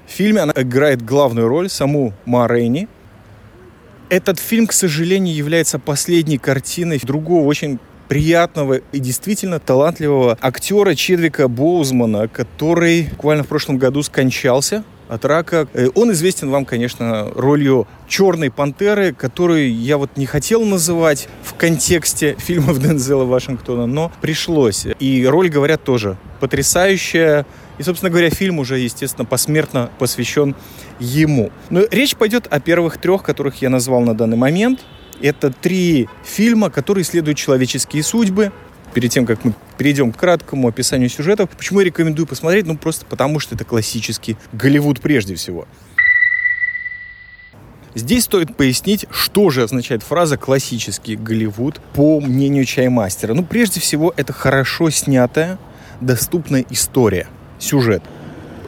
фильме 0.07 0.43
она 0.43 0.53
играет 0.55 1.03
главную 1.03 1.49
роль, 1.49 1.71
саму 1.71 2.13
Ма 2.27 2.47
Рейни. 2.49 2.89
Этот 4.12 4.38
фильм, 4.38 4.66
к 4.66 4.75
сожалению, 4.75 5.35
является 5.35 5.78
последней 5.78 6.37
картиной 6.37 7.00
другого 7.02 7.47
очень 7.47 7.78
приятного 8.09 8.75
и 8.92 8.99
действительно 8.99 9.59
талантливого 9.59 10.37
актера 10.38 10.95
Чедвика 10.95 11.49
Боузмана, 11.49 12.28
который 12.28 13.04
буквально 13.04 13.42
в 13.42 13.49
прошлом 13.49 13.78
году 13.78 14.02
скончался 14.02 14.85
от 15.09 15.25
рака. 15.25 15.66
Э, 15.73 15.88
он 15.95 16.12
известен 16.12 16.50
вам, 16.50 16.66
конечно, 16.66 17.31
ролью 17.35 17.88
черной 18.07 18.50
пантеры, 18.50 19.14
которую 19.14 19.75
я 19.75 19.97
вот 19.97 20.19
не 20.19 20.26
хотел 20.26 20.62
называть 20.66 21.26
в 21.42 21.54
контексте 21.54 22.37
фильмов 22.38 22.81
Дензела 22.81 23.25
Вашингтона, 23.25 23.87
но 23.87 24.12
пришлось. 24.21 24.87
И 25.00 25.26
роль, 25.26 25.49
говорят, 25.49 25.85
тоже 25.85 26.19
потрясающая. 26.38 27.47
И, 27.79 27.83
собственно 27.83 28.11
говоря, 28.11 28.31
фильм 28.31 28.59
уже, 28.59 28.79
естественно, 28.79 29.25
посмертно 29.25 29.91
посвящен 29.99 30.55
ему. 31.00 31.50
Но 31.71 31.83
речь 31.91 32.17
пойдет 32.17 32.47
о 32.50 32.61
первых 32.61 32.99
трех, 32.99 33.23
которых 33.23 33.62
я 33.62 33.71
назвал 33.71 34.02
на 34.02 34.14
данный 34.14 34.37
момент. 34.37 34.81
Это 35.21 35.50
три 35.50 36.09
фильма, 36.25 36.71
которые 36.71 37.02
исследуют 37.02 37.38
человеческие 37.38 38.02
судьбы. 38.02 38.52
Перед 38.93 39.11
тем, 39.11 39.25
как 39.25 39.45
мы 39.45 39.55
перейдем 39.79 40.12
к 40.12 40.19
краткому 40.19 40.69
описанию 40.69 41.09
сюжетов, 41.09 41.49
почему 41.57 41.81
я 41.81 41.87
рекомендую 41.87 42.26
посмотреть? 42.26 42.67
Ну, 42.67 42.76
просто 42.76 43.07
потому, 43.07 43.41
что 43.41 43.55
это 43.55 43.64
классический 43.64 44.37
Голливуд 44.52 45.00
прежде 45.00 45.35
всего. 45.35 45.67
Здесь 47.95 48.25
стоит 48.25 48.57
пояснить, 48.57 49.07
что 49.11 49.50
же 49.50 49.62
означает 49.62 50.02
фраза 50.02 50.38
«классический 50.38 51.14
Голливуд» 51.14 51.81
по 51.93 52.21
мнению 52.21 52.64
чаймастера. 52.64 53.35
Ну, 53.35 53.45
прежде 53.45 53.81
всего, 53.81 54.14
это 54.17 54.33
хорошо 54.33 54.88
снятая, 54.88 55.59
доступная 56.00 56.64
история, 56.71 57.29
сюжет, 57.62 58.02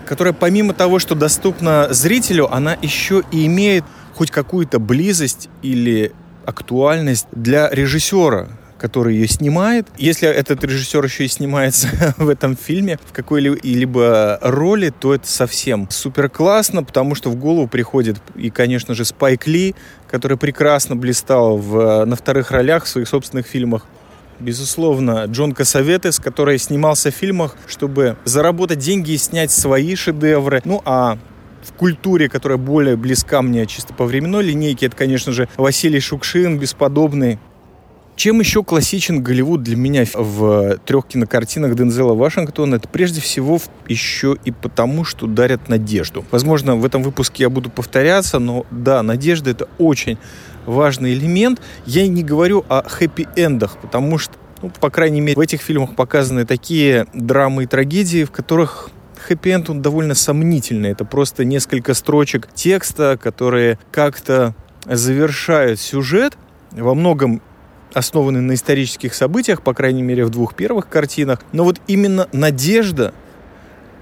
которая 0.07 0.33
помимо 0.33 0.73
того, 0.75 0.99
что 0.99 1.15
доступна 1.15 1.89
зрителю, 1.91 2.53
она 2.53 2.77
еще 2.81 3.23
и 3.33 3.47
имеет 3.47 3.85
хоть 4.15 4.31
какую-то 4.31 4.79
близость 4.79 5.49
или 5.63 6.13
актуальность 6.45 7.27
для 7.33 7.69
режиссера, 7.71 8.49
который 8.79 9.15
ее 9.15 9.27
снимает. 9.29 9.89
Если 9.97 10.29
этот 10.29 10.63
режиссер 10.63 11.03
еще 11.05 11.25
и 11.25 11.29
снимается 11.29 12.15
в 12.19 12.29
этом 12.29 12.57
фильме 12.57 12.99
в 13.05 13.13
какой-либо 13.13 14.39
роли, 14.43 14.91
то 14.91 15.15
это 15.15 15.27
совсем 15.27 15.89
супер 15.91 16.29
классно, 16.29 16.85
потому 16.85 17.15
что 17.15 17.31
в 17.31 17.37
голову 17.37 17.67
приходит 17.67 18.19
и, 18.35 18.51
конечно 18.51 18.95
же, 18.95 19.05
Спайк 19.05 19.47
Ли, 19.47 19.75
который 20.09 20.37
прекрасно 20.37 20.97
блистал 20.97 21.57
в, 21.57 22.05
на 22.05 22.15
вторых 22.15 22.51
ролях 22.51 22.85
в 22.85 22.89
своих 22.89 23.09
собственных 23.09 23.47
фильмах. 23.47 23.87
Безусловно, 24.41 25.25
Джон 25.27 25.53
Кассаветес, 25.53 26.19
который 26.19 26.59
снимался 26.59 27.11
в 27.11 27.15
фильмах, 27.15 27.57
чтобы 27.67 28.17
заработать 28.25 28.79
деньги 28.79 29.13
и 29.13 29.19
снять 29.19 29.51
свои 29.51 29.95
шедевры. 29.95 30.61
Ну 30.65 30.83
а 30.85 31.19
в 31.63 31.73
культуре, 31.73 32.29
которая 32.29 32.59
более 32.59 32.97
близка 32.97 33.41
мне 33.43 33.65
чисто 33.67 33.95
по 33.95 34.05
временной 34.05 34.45
линейке, 34.45 34.87
это, 34.87 34.97
конечно 34.97 35.33
же, 35.33 35.49
Василий 35.57 36.01
Шукшин, 36.01 36.59
бесподобный. 36.59 37.39
Чем 38.17 38.39
еще 38.39 38.63
классичен 38.63 39.25
Голливуд 39.25 39.65
для 39.65 39.77
меня 39.77 40.05
в 40.15 40.79
трех 40.87 41.07
кинокартинах 41.07 41.75
Дензела 41.75 42.15
Вашингтона? 42.15 42.77
Это 42.77 42.89
прежде 42.89 43.21
всего 43.21 43.59
еще 43.89 44.37
и 44.45 44.53
потому, 44.53 45.05
что 45.05 45.27
дарят 45.27 45.69
надежду. 45.69 46.25
Возможно, 46.31 46.77
в 46.77 46.85
этом 46.85 47.03
выпуске 47.03 47.43
я 47.43 47.51
буду 47.51 47.71
повторяться, 47.71 48.39
но 48.39 48.67
да, 48.71 49.03
надежда 49.03 49.51
это 49.51 49.69
очень 49.79 50.19
важный 50.67 51.15
элемент. 51.15 51.61
Я 51.87 52.07
не 52.09 52.23
говорю 52.23 52.65
о 52.69 52.83
хэппи-эндах, 52.83 53.79
потому 53.81 54.19
что 54.19 54.35
ну, 54.63 54.71
по 54.81 54.89
крайней 54.89 55.21
мере, 55.21 55.37
в 55.37 55.41
этих 55.41 55.61
фильмах 55.61 55.95
показаны 55.95 56.47
такие 56.47 57.07
драмы 57.13 57.65
и 57.65 57.67
трагедии, 57.67 58.25
в 58.25 58.31
которых 58.31 58.91
хэппи-энд, 59.29 59.71
он 59.71 59.83
довольно 59.83 60.15
сомнительный. 60.15 60.91
Это 60.91 61.05
просто 61.05 61.45
несколько 61.45 61.95
строчек 61.95 62.49
текста, 62.55 63.19
которые 63.21 63.79
как-то 63.91 64.55
завершают 64.87 65.81
сюжет, 65.81 66.37
во 66.73 66.95
многом 66.95 67.43
основаны 67.93 68.41
на 68.41 68.55
исторических 68.55 69.15
событиях, 69.15 69.63
по 69.63 69.73
крайней 69.73 70.03
мере, 70.03 70.25
в 70.25 70.31
двух 70.31 70.55
первых 70.55 70.89
картинах. 70.89 71.41
Но 71.53 71.65
вот 71.65 71.81
именно 71.87 72.29
надежда 72.33 73.15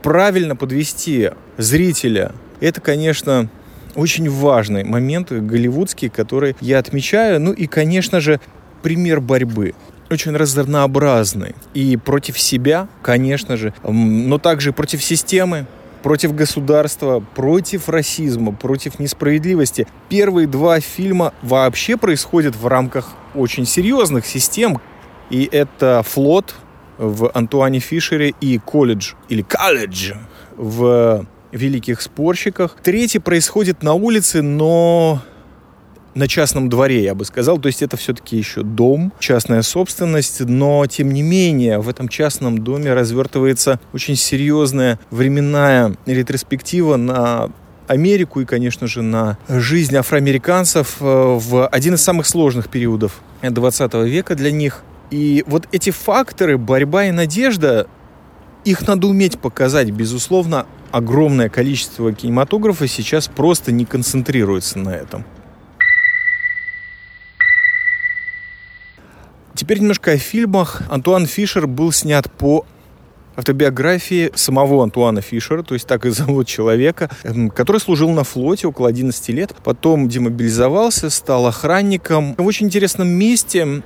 правильно 0.02 0.57
подвести 0.57 1.31
зрителя, 1.59 2.33
это, 2.61 2.81
конечно, 2.81 3.50
очень 3.94 4.28
важный 4.28 4.84
момент 4.84 5.30
голливудский, 5.30 6.08
который 6.08 6.56
я 6.61 6.78
отмечаю. 6.78 7.40
Ну 7.40 7.52
и, 7.52 7.66
конечно 7.66 8.20
же, 8.20 8.40
пример 8.82 9.20
борьбы 9.20 9.75
очень 10.11 10.37
разнообразный. 10.37 11.54
И 11.75 11.96
против 11.96 12.38
себя, 12.38 12.88
конечно 13.00 13.56
же, 13.56 13.72
но 13.82 14.38
также 14.38 14.72
против 14.72 15.02
системы, 15.02 15.66
против 16.02 16.34
государства, 16.34 17.20
против 17.34 17.88
расизма, 17.88 18.52
против 18.52 18.99
несправедливости. 18.99 19.87
Первые 20.08 20.46
два 20.46 20.80
фильма 20.80 21.32
вообще 21.42 21.96
происходят 21.96 22.54
в 22.56 22.66
рамках 22.66 23.12
очень 23.34 23.66
серьезных 23.66 24.26
систем. 24.26 24.80
И 25.30 25.49
это 25.50 26.02
«Флот» 26.06 26.54
в 26.99 27.30
Антуане 27.32 27.78
Фишере 27.78 28.34
и 28.40 28.58
«Колледж» 28.58 29.14
или 29.28 29.42
«Колледж» 29.42 30.12
в 30.56 31.26
«Великих 31.52 32.00
спорщиках». 32.00 32.76
Третий 32.82 33.18
происходит 33.18 33.82
на 33.82 33.94
улице, 33.94 34.42
но 34.42 35.23
на 36.14 36.28
частном 36.28 36.68
дворе, 36.68 37.02
я 37.02 37.14
бы 37.14 37.25
сказал. 37.25 37.59
То 37.59 37.68
есть 37.68 37.82
это 37.82 37.97
все-таки 37.97 38.37
еще 38.37 38.62
дом, 38.62 39.12
частная 39.18 39.62
собственность, 39.62 40.40
но 40.40 40.87
тем 40.87 41.11
не 41.11 41.23
менее 41.23 41.78
в 41.78 41.88
этом 41.88 42.09
частном 42.09 42.59
доме 42.59 42.92
развертывается 42.92 43.80
очень 43.92 44.16
серьезная 44.16 44.99
временная 45.11 45.97
ретроспектива 46.06 46.97
на 46.97 47.50
Америку 47.88 48.40
и, 48.40 48.44
конечно 48.44 48.87
же, 48.87 49.02
на 49.02 49.38
жизнь 49.49 49.97
афроамериканцев 49.97 50.97
э, 51.00 51.04
в 51.04 51.66
один 51.66 51.94
из 51.94 52.02
самых 52.02 52.26
сложных 52.26 52.68
периодов 52.68 53.21
20 53.42 53.94
века 53.94 54.35
для 54.35 54.50
них. 54.50 54.82
И 55.11 55.44
вот 55.47 55.68
эти 55.73 55.90
факторы, 55.90 56.56
борьба 56.56 57.04
и 57.04 57.11
надежда, 57.11 57.87
их 58.64 58.87
надо 58.87 59.07
уметь 59.07 59.38
показать. 59.38 59.90
Безусловно, 59.90 60.66
огромное 60.90 61.49
количество 61.49 62.12
кинематографа 62.12 62.87
сейчас 62.87 63.28
просто 63.28 63.73
не 63.73 63.85
концентрируется 63.85 64.78
на 64.78 64.90
этом. 64.90 65.25
Теперь 69.54 69.81
немножко 69.81 70.12
о 70.12 70.16
фильмах. 70.16 70.83
Антуан 70.90 71.26
Фишер 71.26 71.66
был 71.66 71.92
снят 71.92 72.31
по 72.33 72.64
автобиографии 73.37 74.31
самого 74.35 74.83
Антуана 74.83 75.21
Фишера, 75.21 75.62
то 75.62 75.75
есть 75.75 75.87
так 75.87 76.04
и 76.07 76.11
зовут 76.11 76.47
человека, 76.47 77.11
эм, 77.23 77.50
который 77.50 77.81
служил 77.81 78.11
на 78.11 78.25
флоте 78.25 78.66
около 78.66 78.88
11 78.88 79.28
лет, 79.33 79.54
потом 79.64 80.09
демобилизовался, 80.09 81.11
стал 81.11 81.47
охранником 81.47 82.35
в 82.37 82.47
очень 82.47 82.66
интересном 82.66 83.09
месте 83.09 83.83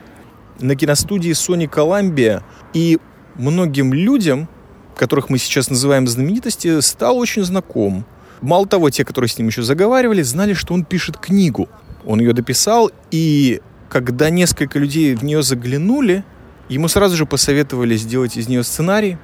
на 0.61 0.75
киностудии 0.75 1.33
Sony 1.33 1.69
Columbia. 1.71 2.43
И 2.73 2.99
многим 3.37 3.93
людям, 3.93 4.49
которых 4.97 5.31
мы 5.31 5.39
сейчас 5.39 5.71
называем 5.71 6.09
знаменитости, 6.09 6.81
стал 6.81 7.19
очень 7.19 7.45
знаком. 7.45 8.05
Мало 8.41 8.67
того, 8.67 8.91
те, 8.91 9.05
которые 9.05 9.29
с 9.29 9.39
ним 9.39 9.49
еще 9.49 9.63
заговаривали, 9.63 10.23
знали, 10.23 10.55
что 10.55 10.75
он 10.75 10.85
пишет 10.85 11.17
книгу. 11.17 11.69
Он 12.05 12.21
ее 12.21 12.33
дописал, 12.33 12.91
и 13.11 13.61
когда 13.89 14.31
несколько 14.31 14.79
людей 14.79 15.15
в 15.15 15.23
нее 15.23 15.43
заглянули, 15.43 16.25
ему 16.69 16.89
сразу 16.89 17.17
же 17.17 17.27
посоветовали 17.27 17.97
сделать 17.97 18.37
из 18.37 18.49
нее 18.49 18.63
сценарий. 18.63 19.19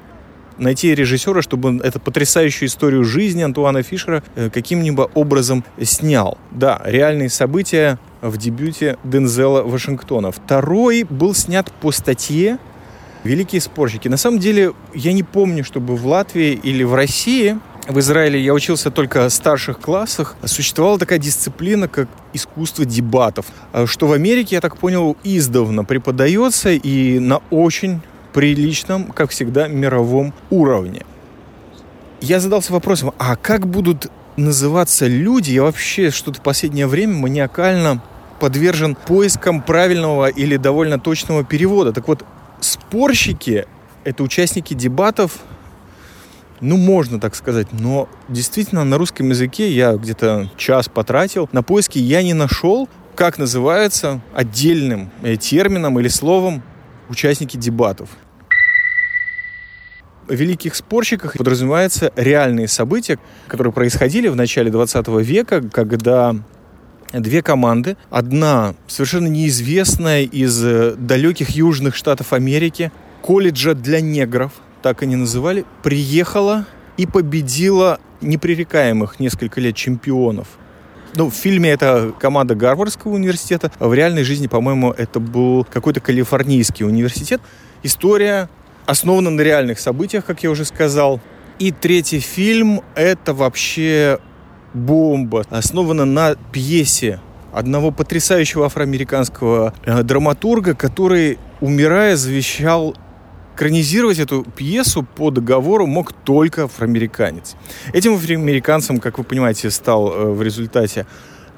найти 0.59 0.95
режиссера, 0.95 1.41
чтобы 1.43 1.71
он 1.71 1.81
эту 1.81 1.99
потрясающую 1.99 2.69
историю 2.69 3.05
жизни 3.05 3.43
Антуана 3.43 3.83
Фишера 3.83 4.23
э, 4.35 4.51
каким-либо 4.51 5.11
образом 5.15 5.65
снял. 5.83 6.39
Да, 6.51 6.81
реальные 6.85 7.31
события 7.31 7.99
в 8.21 8.37
дебюте 8.37 8.99
Дензела 9.03 9.63
Вашингтона. 9.63 10.31
Второй 10.31 11.05
был 11.05 11.35
снят 11.35 11.73
по 11.81 11.91
статье 11.91 12.59
«Великие 13.25 13.61
спорщики». 13.61 14.09
На 14.09 14.17
самом 14.17 14.39
деле, 14.39 14.73
я 14.95 15.13
не 15.13 15.23
помню, 15.23 15.65
чтобы 15.65 15.97
в 15.97 16.07
Латвии 16.07 16.53
или 16.53 16.83
в 16.83 16.95
России 16.95 17.59
в 17.89 17.99
Израиле 17.99 18.41
я 18.41 18.55
учился 18.55 18.91
только 18.91 19.29
в 19.29 19.33
старших 19.33 19.81
классах. 19.81 20.37
Существовала 20.45 20.99
такая 20.99 21.19
дисциплина, 21.19 21.89
как 21.89 22.09
искусство 22.33 22.85
дебатов, 22.85 23.47
что 23.87 24.07
в 24.07 24.13
Америке, 24.13 24.57
я 24.57 24.61
так 24.61 24.77
понял, 24.77 25.17
издавна 25.25 25.85
преподается 25.85 26.71
и 26.71 27.19
на 27.19 27.39
очень 27.51 28.01
приличном, 28.33 29.07
как 29.07 29.31
всегда, 29.31 29.67
мировом 29.67 30.33
уровне. 30.51 31.03
Я 32.21 32.39
задался 32.39 32.73
вопросом, 32.73 33.13
а 33.19 33.35
как 33.35 33.67
будут 33.67 34.11
называться 34.37 35.09
люди? 35.09 35.51
Я 35.51 35.65
вообще 35.65 36.11
что-то 36.11 36.39
в 36.39 36.43
последнее 36.43 36.87
время 36.87 37.15
маниакально 37.17 38.01
подвержен 38.39 38.95
поискам 38.95 39.61
правильного 39.61 40.29
или 40.29 40.57
довольно 40.57 41.01
точного 41.01 41.45
перевода. 41.45 41.93
Так 41.93 42.07
вот, 42.09 42.25
спорщики— 42.63 43.67
это 44.05 44.23
участники 44.23 44.75
дебатов, 44.75 45.39
ну, 46.61 46.77
можно 46.77 47.19
так 47.19 47.35
сказать, 47.35 47.73
но 47.73 48.09
действительно 48.29 48.85
на 48.85 48.97
русском 48.97 49.29
языке 49.29 49.71
я 49.73 49.95
где-то 49.95 50.49
час 50.57 50.89
потратил. 50.89 51.49
На 51.51 51.63
поиски 51.65 51.99
я 51.99 52.23
не 52.23 52.35
нашел, 52.35 52.89
как 53.17 53.37
называется 53.37 54.21
отдельным 54.33 55.11
э, 55.23 55.37
термином 55.37 55.99
или 55.99 56.07
словом 56.09 56.63
участники 57.09 57.57
дебатов. 57.57 58.09
В 60.29 60.35
великих 60.35 60.77
спорщиках 60.77 61.37
подразумеваются 61.37 62.13
реальные 62.15 62.69
события, 62.69 63.19
которые 63.49 63.73
происходили 63.73 64.29
в 64.29 64.37
начале 64.37 64.71
20 64.71 65.09
века, 65.09 65.63
когда 65.69 66.37
две 67.13 67.43
команды. 67.43 67.97
Одна 68.11 68.75
совершенно 68.87 69.27
неизвестная 69.27 70.23
из 70.23 70.63
э, 70.65 70.95
далеких 70.97 71.51
южных 71.51 71.95
штатов 71.95 72.33
Америки, 72.33 72.91
колледжа 73.23 73.75
для 73.75 74.01
негров, 74.01 74.53
так 74.83 75.03
они 75.03 75.17
называли, 75.17 75.65
приехала 75.83 76.67
и 76.97 77.07
победила 77.07 78.01
непререкаемых 78.21 79.21
несколько 79.21 79.61
лет 79.61 79.77
чемпионов. 79.77 80.49
Ну, 81.15 81.29
в 81.29 81.35
фильме 81.35 81.71
это 81.71 82.15
команда 82.19 82.55
Гарвардского 82.55 83.13
университета, 83.13 83.71
в 83.79 83.93
реальной 83.93 84.25
жизни, 84.25 84.47
по-моему, 84.47 84.93
это 84.93 85.21
был 85.21 85.65
какой-то 85.65 86.01
калифорнийский 86.01 86.87
университет. 86.87 87.43
История 87.83 88.49
основана 88.87 89.31
на 89.31 89.41
реальных 89.43 89.79
событиях, 89.79 90.25
как 90.25 90.43
я 90.43 90.51
уже 90.51 90.65
сказал. 90.65 91.21
И 91.59 91.71
третий 91.71 92.21
фильм— 92.21 92.81
это 92.95 93.35
вообще 93.35 94.19
бомба. 94.75 95.45
Основана 95.51 96.05
на 96.05 96.35
пьесе 96.53 97.21
одного 97.53 97.91
потрясающего 97.91 98.67
афроамериканского 98.67 99.75
э, 99.85 100.03
драматурга, 100.03 100.75
который, 100.75 101.39
умирая, 101.61 102.17
завещал 102.17 102.97
экранизировать 103.55 104.19
эту 104.19 104.45
пьесу 104.45 105.03
по 105.03 105.31
договору 105.31 105.87
мог 105.87 106.13
только 106.13 106.65
афроамериканец. 106.65 107.55
Этим 107.93 108.15
афроамериканцем, 108.15 108.99
как 108.99 109.19
вы 109.19 109.25
понимаете, 109.25 109.71
стал 109.71 110.13
э, 110.13 110.33
в 110.33 110.43
результате 110.43 111.07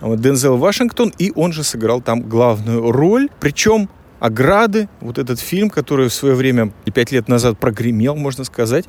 э, 0.01 0.17
Дензел 0.17 0.57
Вашингтон, 0.57 1.13
и 1.19 1.33
он 1.35 1.53
же 1.53 1.63
сыграл 1.63 2.01
там 2.01 2.23
главную 2.23 2.91
роль. 2.91 3.29
Причем 3.41 3.89
«Ограды», 4.19 4.89
вот 5.01 5.19
этот 5.19 5.39
фильм, 5.39 5.71
который 5.71 6.09
в 6.09 6.15
свое 6.15 6.35
время, 6.35 6.73
пять 6.93 7.13
лет 7.13 7.29
назад 7.29 7.59
прогремел, 7.59 8.17
можно 8.17 8.45
сказать, 8.45 8.87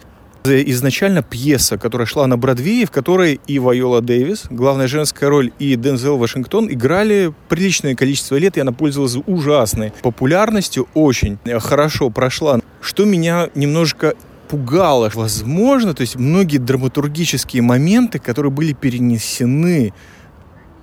изначально 0.47 1.21
пьеса, 1.21 1.77
которая 1.77 2.05
шла 2.05 2.27
на 2.27 2.37
Бродвее, 2.37 2.85
в 2.85 2.91
которой 2.91 3.39
и 3.47 3.59
Вайола 3.59 4.01
Дэвис, 4.01 4.45
главная 4.49 4.87
женская 4.87 5.29
роль, 5.29 5.51
и 5.59 5.75
Дензел 5.75 6.17
Вашингтон 6.17 6.71
играли 6.71 7.33
приличное 7.49 7.95
количество 7.95 8.35
лет, 8.35 8.57
и 8.57 8.61
она 8.61 8.71
пользовалась 8.71 9.17
ужасной 9.25 9.93
популярностью, 10.01 10.87
очень 10.93 11.37
хорошо 11.59 12.09
прошла. 12.09 12.59
Что 12.81 13.05
меня 13.05 13.49
немножко 13.55 14.13
пугало. 14.47 15.11
Возможно, 15.13 15.93
то 15.93 16.01
есть 16.01 16.15
многие 16.15 16.57
драматургические 16.57 17.61
моменты, 17.61 18.19
которые 18.19 18.51
были 18.51 18.73
перенесены 18.73 19.93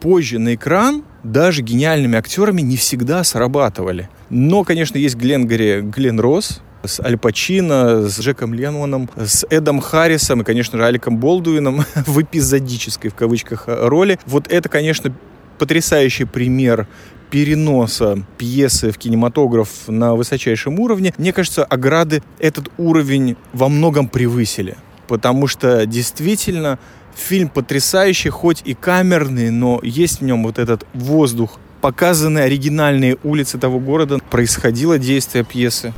позже 0.01 0.39
на 0.39 0.57
экран, 0.57 1.05
даже 1.23 1.63
гениальными 1.63 2.19
актерами 2.19 2.61
не 2.61 2.77
всегда 2.77 3.23
срабатывали. 3.23 4.09
Но, 4.31 4.65
конечно, 4.65 4.99
есть 4.99 5.15
Гленгари, 5.15 5.81
Глен 5.81 6.19
Росс, 6.19 6.61
с 6.85 7.01
Аль 7.01 7.17
Пачино, 7.17 8.09
с 8.09 8.21
Джеком 8.21 8.55
Ленноном, 8.55 9.09
с 9.17 9.47
Эдом 9.51 9.81
Харрисом 9.81 10.43
и, 10.43 10.45
конечно 10.45 10.79
же, 10.79 10.85
Аликом 10.85 11.19
Болдуином 11.19 11.85
в 12.07 12.23
эпизодической, 12.23 13.11
в 13.11 13.15
кавычках, 13.15 13.65
роли. 13.67 14.19
Вот 14.27 14.49
это, 14.49 14.69
конечно, 14.69 15.15
потрясающий 15.59 16.25
пример 16.25 16.89
переноса 17.31 18.23
пьесы 18.37 18.91
в 18.91 18.99
кинематограф 18.99 19.69
на 19.89 20.15
высочайшем 20.15 20.79
уровне. 20.79 21.15
Мне 21.17 21.33
кажется, 21.33 21.65
«Ограды» 21.65 22.23
этот 22.39 22.71
уровень 22.77 23.37
во 23.55 23.69
многом 23.69 24.09
превысили. 24.09 24.77
Потому 25.09 25.47
что 25.47 25.87
действительно 25.87 26.79
фильм 27.15 27.49
потрясающий, 27.49 28.29
хоть 28.29 28.63
и 28.65 28.75
камерный, 28.75 29.51
но 29.51 29.81
есть 29.83 30.21
в 30.21 30.25
нем 30.25 30.45
вот 30.45 30.59
этот 30.59 30.87
воздух. 30.93 31.59
Показаны 31.81 32.41
оригинальные 32.41 33.19
улицы 33.25 33.59
того 33.59 33.81
города, 33.81 34.19
происходило 34.31 34.99
действие 34.99 35.45
пьесы. 35.45 35.95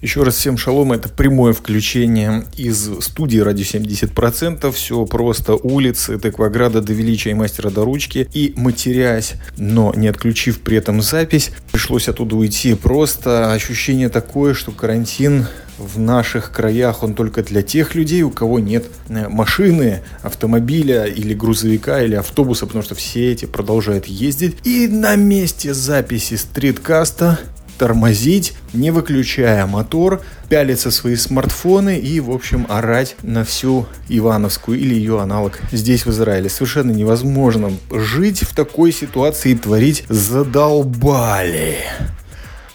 Еще 0.00 0.22
раз 0.22 0.36
всем 0.36 0.56
шалом, 0.56 0.92
это 0.92 1.08
прямое 1.08 1.52
включение 1.52 2.44
из 2.56 2.88
студии 3.00 3.38
«Радио 3.38 3.64
70%». 3.64 4.70
Все 4.70 5.04
просто 5.06 5.54
улицы 5.54 6.20
Текваграда 6.20 6.80
до 6.80 6.92
Величия 6.92 7.30
и 7.30 7.34
Мастера 7.34 7.70
до 7.70 7.84
Ручки. 7.84 8.28
И 8.32 8.52
матерясь, 8.54 9.34
но 9.56 9.92
не 9.96 10.06
отключив 10.06 10.60
при 10.60 10.76
этом 10.76 11.02
запись, 11.02 11.50
пришлось 11.72 12.08
оттуда 12.08 12.36
уйти. 12.36 12.74
Просто 12.74 13.52
ощущение 13.52 14.08
такое, 14.08 14.54
что 14.54 14.70
карантин 14.70 15.48
в 15.78 15.98
наших 15.98 16.52
краях 16.52 17.02
он 17.02 17.14
только 17.14 17.42
для 17.42 17.62
тех 17.62 17.96
людей, 17.96 18.22
у 18.22 18.30
кого 18.30 18.60
нет 18.60 18.86
э, 19.08 19.28
машины, 19.28 20.02
автомобиля 20.22 21.04
или 21.06 21.34
грузовика 21.34 22.02
или 22.02 22.14
автобуса, 22.14 22.66
потому 22.66 22.84
что 22.84 22.94
все 22.94 23.32
эти 23.32 23.46
продолжают 23.46 24.06
ездить. 24.06 24.56
И 24.64 24.86
на 24.86 25.16
месте 25.16 25.74
записи 25.74 26.34
стриткаста 26.34 27.38
тормозить, 27.78 28.54
не 28.72 28.90
выключая 28.90 29.66
мотор, 29.66 30.22
пялиться 30.48 30.90
свои 30.90 31.16
смартфоны 31.16 31.98
и, 31.98 32.20
в 32.20 32.30
общем, 32.30 32.66
орать 32.68 33.16
на 33.22 33.44
всю 33.44 33.86
Ивановскую 34.08 34.78
или 34.78 34.94
ее 34.94 35.20
аналог 35.20 35.60
здесь, 35.72 36.04
в 36.04 36.10
Израиле. 36.10 36.48
Совершенно 36.48 36.90
невозможно 36.90 37.72
жить 37.90 38.40
в 38.40 38.54
такой 38.54 38.92
ситуации 38.92 39.52
и 39.52 39.56
творить 39.56 40.04
задолбали. 40.08 41.78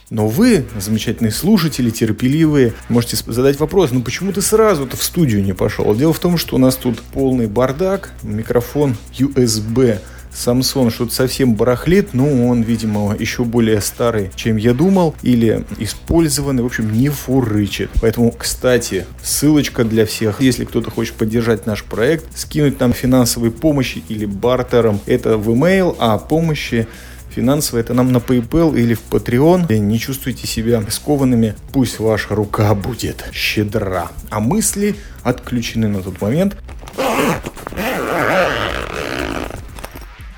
Но 0.09 0.27
вы, 0.27 0.65
замечательные 0.79 1.31
слушатели, 1.31 1.89
терпеливые, 1.89 2.73
можете 2.87 3.17
задать 3.25 3.59
вопрос, 3.59 3.89
ну 3.91 4.03
почему 4.03 4.31
ты 4.31 4.43
сразу-то 4.43 4.95
в 4.95 5.03
студию 5.03 5.43
не 5.43 5.53
пошел? 5.53 5.95
Дело 5.95 6.13
в 6.13 6.19
том, 6.19 6.37
что 6.37 6.55
у 6.55 6.59
нас 6.59 6.75
тут 6.75 7.01
полный 7.01 7.47
бардак, 7.47 8.11
микрофон 8.21 8.95
USB 9.17 9.99
Самсон 10.33 10.91
что-то 10.91 11.13
совсем 11.13 11.55
барахлит, 11.55 12.13
но 12.13 12.47
он, 12.47 12.61
видимо, 12.61 13.15
еще 13.17 13.43
более 13.43 13.81
старый, 13.81 14.31
чем 14.35 14.57
я 14.57 14.73
думал, 14.73 15.15
или 15.21 15.63
использованный, 15.77 16.63
в 16.63 16.65
общем, 16.65 16.91
не 16.91 17.09
фурычит. 17.09 17.89
Поэтому, 18.01 18.31
кстати, 18.31 19.05
ссылочка 19.21 19.83
для 19.83 20.05
всех, 20.05 20.41
если 20.41 20.65
кто-то 20.65 20.91
хочет 20.91 21.15
поддержать 21.15 21.65
наш 21.65 21.83
проект, 21.83 22.25
скинуть 22.37 22.79
нам 22.79 22.93
финансовой 22.93 23.51
помощи 23.51 24.03
или 24.09 24.25
бартером, 24.25 24.99
это 25.05 25.37
в 25.37 25.49
email, 25.49 25.95
а 25.99 26.17
помощи 26.17 26.87
финансово 27.29 27.79
это 27.79 27.93
нам 27.93 28.11
на 28.11 28.17
PayPal 28.17 28.77
или 28.77 28.93
в 28.93 29.01
Patreon. 29.09 29.77
Не 29.77 29.99
чувствуйте 29.99 30.47
себя 30.47 30.83
скованными, 30.89 31.55
пусть 31.71 31.99
ваша 31.99 32.35
рука 32.35 32.73
будет 32.75 33.25
щедра. 33.33 34.11
А 34.29 34.39
мысли 34.39 34.95
отключены 35.23 35.87
на 35.87 36.01
тот 36.01 36.21
момент 36.21 36.55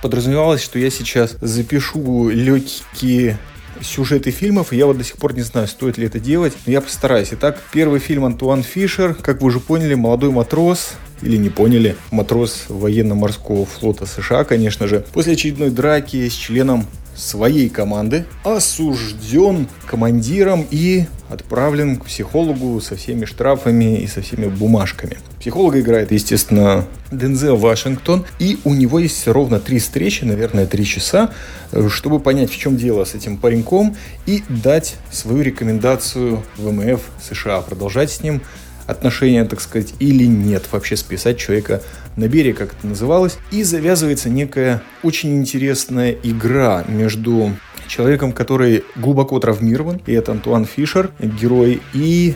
подразумевалось, 0.05 0.61
что 0.61 0.77
я 0.77 0.91
сейчас 0.91 1.35
запишу 1.41 2.29
легкие 2.29 3.39
сюжеты 3.81 4.29
фильмов, 4.29 4.71
и 4.71 4.77
я 4.77 4.85
вот 4.85 4.99
до 4.99 5.03
сих 5.03 5.17
пор 5.17 5.33
не 5.33 5.41
знаю, 5.41 5.67
стоит 5.67 5.97
ли 5.97 6.05
это 6.05 6.19
делать, 6.19 6.53
но 6.67 6.73
я 6.73 6.79
постараюсь. 6.79 7.29
Итак, 7.31 7.59
первый 7.73 7.99
фильм 7.99 8.23
Антуан 8.23 8.61
Фишер, 8.61 9.15
как 9.15 9.41
вы 9.41 9.47
уже 9.47 9.59
поняли, 9.59 9.95
молодой 9.95 10.29
матрос, 10.29 10.91
или 11.23 11.37
не 11.37 11.49
поняли, 11.49 11.95
матрос 12.11 12.65
военно-морского 12.69 13.65
флота 13.65 14.05
США, 14.05 14.43
конечно 14.43 14.87
же, 14.87 15.03
после 15.11 15.33
очередной 15.33 15.71
драки 15.71 16.29
с 16.29 16.33
членом 16.33 16.85
своей 17.15 17.67
команды 17.69 18.25
осужден 18.43 19.67
командиром 19.87 20.67
и 20.69 21.05
отправлен 21.29 21.97
к 21.97 22.05
психологу 22.05 22.79
со 22.81 22.95
всеми 22.95 23.25
штрафами 23.25 23.99
и 23.99 24.07
со 24.07 24.21
всеми 24.21 24.47
бумажками. 24.47 25.17
Психолога 25.39 25.79
играет, 25.79 26.11
естественно, 26.11 26.85
Дензел 27.11 27.55
Вашингтон, 27.55 28.25
и 28.39 28.59
у 28.63 28.73
него 28.73 28.99
есть 28.99 29.27
ровно 29.27 29.59
три 29.59 29.79
встречи, 29.79 30.23
наверное, 30.23 30.65
три 30.65 30.85
часа, 30.85 31.31
э, 31.71 31.87
чтобы 31.89 32.19
понять, 32.19 32.51
в 32.51 32.57
чем 32.57 32.77
дело 32.77 33.05
с 33.05 33.15
этим 33.15 33.37
пареньком 33.37 33.95
и 34.25 34.43
дать 34.49 34.95
свою 35.11 35.41
рекомендацию 35.41 36.43
ВМФ 36.57 37.01
США, 37.21 37.61
продолжать 37.61 38.11
с 38.11 38.21
ним 38.21 38.41
отношения, 38.87 39.45
так 39.45 39.61
сказать, 39.61 39.93
или 39.99 40.25
нет, 40.25 40.63
вообще 40.71 40.95
списать 40.95 41.37
человека 41.37 41.81
на 42.15 42.27
берег, 42.27 42.57
как 42.57 42.73
это 42.73 42.87
называлось. 42.87 43.37
И 43.51 43.63
завязывается 43.63 44.29
некая 44.29 44.81
очень 45.03 45.37
интересная 45.37 46.15
игра 46.23 46.83
между 46.87 47.51
человеком, 47.87 48.31
который 48.31 48.83
глубоко 48.95 49.39
травмирован, 49.39 50.01
и 50.05 50.13
это 50.13 50.31
Антуан 50.31 50.65
Фишер, 50.65 51.11
герой, 51.19 51.81
и 51.93 52.35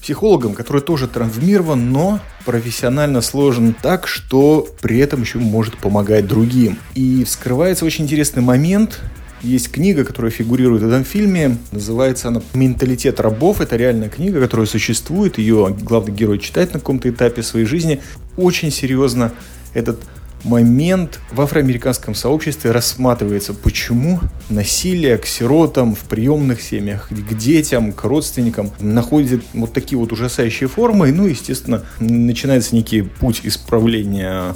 психологом, 0.00 0.54
который 0.54 0.82
тоже 0.82 1.08
травмирован, 1.08 1.92
но 1.92 2.20
профессионально 2.44 3.20
сложен 3.20 3.74
так, 3.74 4.06
что 4.06 4.66
при 4.80 4.98
этом 4.98 5.20
еще 5.22 5.38
может 5.38 5.76
помогать 5.76 6.26
другим. 6.26 6.78
И 6.94 7.24
вскрывается 7.24 7.84
очень 7.84 8.04
интересный 8.04 8.42
момент, 8.42 9.00
есть 9.42 9.70
книга, 9.70 10.04
которая 10.04 10.30
фигурирует 10.30 10.82
в 10.82 10.88
этом 10.88 11.04
фильме. 11.04 11.58
Называется 11.72 12.28
она 12.28 12.42
«Менталитет 12.54 13.20
рабов». 13.20 13.60
Это 13.60 13.76
реальная 13.76 14.08
книга, 14.08 14.40
которая 14.40 14.66
существует. 14.66 15.38
Ее 15.38 15.76
главный 15.82 16.14
герой 16.14 16.38
читает 16.38 16.74
на 16.74 16.80
каком-то 16.80 17.08
этапе 17.08 17.42
своей 17.42 17.66
жизни. 17.66 18.00
Очень 18.36 18.70
серьезно 18.70 19.32
этот 19.74 20.00
момент 20.44 21.20
в 21.32 21.40
афроамериканском 21.40 22.14
сообществе 22.14 22.70
рассматривается, 22.70 23.52
почему 23.52 24.20
насилие 24.48 25.18
к 25.18 25.26
сиротам 25.26 25.94
в 25.94 26.00
приемных 26.00 26.62
семьях, 26.62 27.08
к 27.10 27.34
детям, 27.36 27.92
к 27.92 28.04
родственникам 28.04 28.70
находит 28.80 29.42
вот 29.52 29.72
такие 29.72 29.98
вот 29.98 30.12
ужасающие 30.12 30.68
формы. 30.68 31.12
Ну, 31.12 31.26
естественно, 31.26 31.84
начинается 31.98 32.74
некий 32.74 33.02
путь 33.02 33.40
исправления 33.44 34.54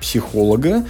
психолога 0.00 0.86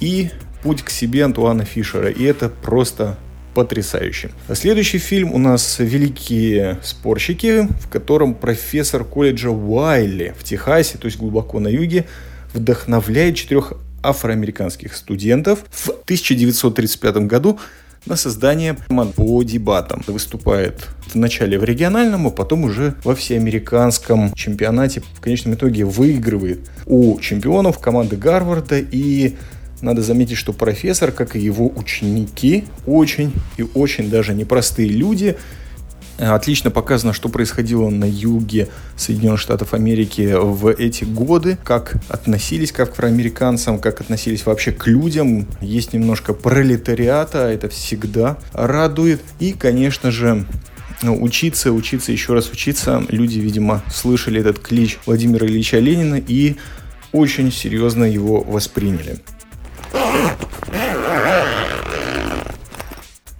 и 0.00 0.30
путь 0.62 0.82
к 0.82 0.90
себе 0.90 1.24
Антуана 1.24 1.64
Фишера. 1.64 2.10
И 2.10 2.22
это 2.24 2.48
просто 2.48 3.16
потрясающе. 3.54 4.30
Следующий 4.52 4.98
фильм 4.98 5.32
у 5.32 5.38
нас 5.38 5.78
«Великие 5.78 6.78
спорщики», 6.82 7.68
в 7.80 7.88
котором 7.88 8.34
профессор 8.34 9.04
колледжа 9.04 9.50
Уайли 9.50 10.34
в 10.38 10.44
Техасе, 10.44 10.98
то 10.98 11.06
есть 11.06 11.18
глубоко 11.18 11.58
на 11.58 11.68
юге, 11.68 12.06
вдохновляет 12.54 13.36
четырех 13.36 13.74
афроамериканских 14.02 14.94
студентов 14.94 15.64
в 15.70 15.90
1935 15.90 17.16
году 17.26 17.58
на 18.06 18.16
создание 18.16 18.76
по 19.16 19.42
дебатам. 19.42 20.02
Выступает 20.06 20.88
вначале 21.12 21.58
в 21.58 21.64
региональном, 21.64 22.28
а 22.28 22.30
потом 22.30 22.64
уже 22.64 22.94
во 23.04 23.14
всеамериканском 23.14 24.32
чемпионате. 24.34 25.02
В 25.14 25.20
конечном 25.20 25.54
итоге 25.54 25.84
выигрывает 25.84 26.70
у 26.86 27.18
чемпионов 27.20 27.78
команды 27.78 28.16
Гарварда 28.16 28.78
и 28.78 29.36
надо 29.80 30.02
заметить, 30.02 30.36
что 30.36 30.52
профессор, 30.52 31.12
как 31.12 31.36
и 31.36 31.40
его 31.40 31.70
ученики, 31.74 32.64
очень 32.86 33.32
и 33.56 33.66
очень 33.74 34.10
даже 34.10 34.34
непростые 34.34 34.88
люди. 34.88 35.36
Отлично 36.18 36.70
показано, 36.70 37.14
что 37.14 37.30
происходило 37.30 37.88
на 37.88 38.04
юге 38.04 38.68
Соединенных 38.94 39.40
Штатов 39.40 39.72
Америки 39.72 40.34
в 40.36 40.68
эти 40.70 41.04
годы, 41.04 41.56
как 41.64 41.94
относились 42.10 42.72
к 42.72 42.80
афроамериканцам, 42.80 43.78
как 43.78 44.02
относились 44.02 44.44
вообще 44.44 44.70
к 44.72 44.86
людям. 44.86 45.46
Есть 45.62 45.94
немножко 45.94 46.34
пролетариата, 46.34 47.48
это 47.48 47.70
всегда 47.70 48.36
радует. 48.52 49.22
И, 49.38 49.54
конечно 49.54 50.10
же, 50.10 50.44
учиться, 51.02 51.72
учиться, 51.72 52.12
еще 52.12 52.34
раз 52.34 52.50
учиться. 52.50 53.02
Люди, 53.08 53.38
видимо, 53.38 53.82
слышали 53.90 54.40
этот 54.40 54.58
клич 54.58 54.98
Владимира 55.06 55.46
Ильича 55.46 55.78
Ленина 55.78 56.16
и 56.16 56.56
очень 57.12 57.50
серьезно 57.50 58.04
его 58.04 58.42
восприняли. 58.42 59.20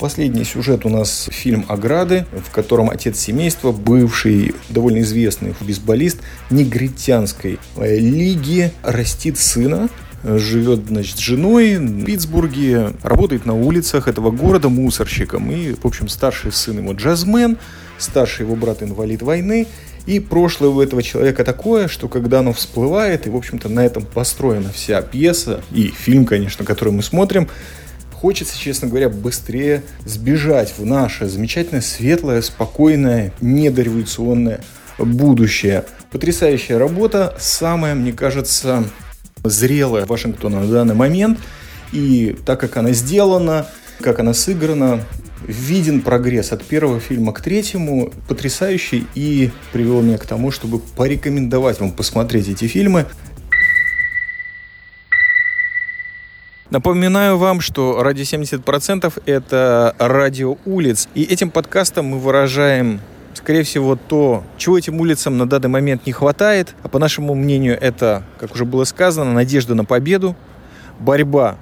Последний 0.00 0.44
сюжет 0.44 0.86
у 0.86 0.88
нас 0.88 1.28
фильм 1.30 1.66
«Ограды», 1.68 2.24
в 2.32 2.50
котором 2.50 2.88
отец 2.88 3.18
семейства, 3.18 3.70
бывший 3.70 4.54
довольно 4.70 5.00
известный 5.00 5.52
футболист 5.52 6.20
негритянской 6.48 7.58
лиги, 7.76 8.72
растит 8.82 9.36
сына, 9.36 9.90
живет, 10.24 10.86
значит, 10.86 11.18
с 11.18 11.20
женой 11.20 11.76
в 11.76 12.04
Питтсбурге, 12.06 12.94
работает 13.02 13.44
на 13.44 13.54
улицах 13.54 14.08
этого 14.08 14.30
города 14.30 14.70
мусорщиком. 14.70 15.50
И, 15.50 15.74
в 15.74 15.84
общем, 15.84 16.08
старший 16.08 16.50
сын 16.50 16.78
ему 16.78 16.94
джазмен, 16.94 17.58
старший 17.98 18.46
его 18.46 18.56
брат 18.56 18.82
инвалид 18.82 19.20
войны. 19.20 19.66
И 20.06 20.18
прошлое 20.18 20.70
у 20.70 20.80
этого 20.80 21.02
человека 21.02 21.44
такое, 21.44 21.88
что 21.88 22.08
когда 22.08 22.38
оно 22.38 22.54
всплывает, 22.54 23.26
и, 23.26 23.30
в 23.30 23.36
общем-то, 23.36 23.68
на 23.68 23.84
этом 23.84 24.06
построена 24.06 24.72
вся 24.72 25.02
пьеса 25.02 25.60
и 25.72 25.88
фильм, 25.88 26.24
конечно, 26.24 26.64
который 26.64 26.94
мы 26.94 27.02
смотрим, 27.02 27.50
Хочется, 28.20 28.58
честно 28.58 28.86
говоря, 28.86 29.08
быстрее 29.08 29.82
сбежать 30.04 30.74
в 30.76 30.84
наше 30.84 31.26
замечательное, 31.26 31.80
светлое, 31.80 32.42
спокойное, 32.42 33.32
недореволюционное 33.40 34.60
будущее. 34.98 35.86
Потрясающая 36.12 36.78
работа, 36.78 37.34
самая, 37.38 37.94
мне 37.94 38.12
кажется, 38.12 38.84
зрелая 39.42 40.04
Вашингтона 40.04 40.60
на 40.60 40.66
данный 40.70 40.94
момент. 40.94 41.38
И 41.92 42.36
так 42.44 42.60
как 42.60 42.76
она 42.76 42.92
сделана, 42.92 43.66
как 44.02 44.18
она 44.18 44.34
сыграна, 44.34 45.00
виден 45.46 46.02
прогресс 46.02 46.52
от 46.52 46.62
первого 46.62 47.00
фильма 47.00 47.32
к 47.32 47.40
третьему, 47.40 48.12
потрясающий 48.28 49.06
и 49.14 49.50
привел 49.72 50.02
меня 50.02 50.18
к 50.18 50.26
тому, 50.26 50.50
чтобы 50.50 50.78
порекомендовать 50.78 51.80
вам 51.80 51.90
посмотреть 51.92 52.48
эти 52.48 52.66
фильмы. 52.66 53.06
Напоминаю 56.70 57.36
вам, 57.36 57.60
что 57.60 58.00
радио 58.00 58.22
70% 58.22 59.22
это 59.26 59.96
радио 59.98 60.56
улиц. 60.64 61.08
И 61.16 61.24
этим 61.24 61.50
подкастом 61.50 62.06
мы 62.06 62.20
выражаем 62.20 63.00
скорее 63.34 63.64
всего, 63.64 63.96
то, 63.96 64.44
чего 64.56 64.78
этим 64.78 65.00
улицам 65.00 65.36
на 65.36 65.48
данный 65.48 65.68
момент 65.68 66.06
не 66.06 66.12
хватает. 66.12 66.76
А 66.84 66.88
по 66.88 67.00
нашему 67.00 67.34
мнению, 67.34 67.76
это, 67.80 68.22
как 68.38 68.54
уже 68.54 68.64
было 68.64 68.84
сказано, 68.84 69.32
надежда 69.32 69.74
на 69.74 69.84
победу, 69.84 70.36
борьба 71.00 71.56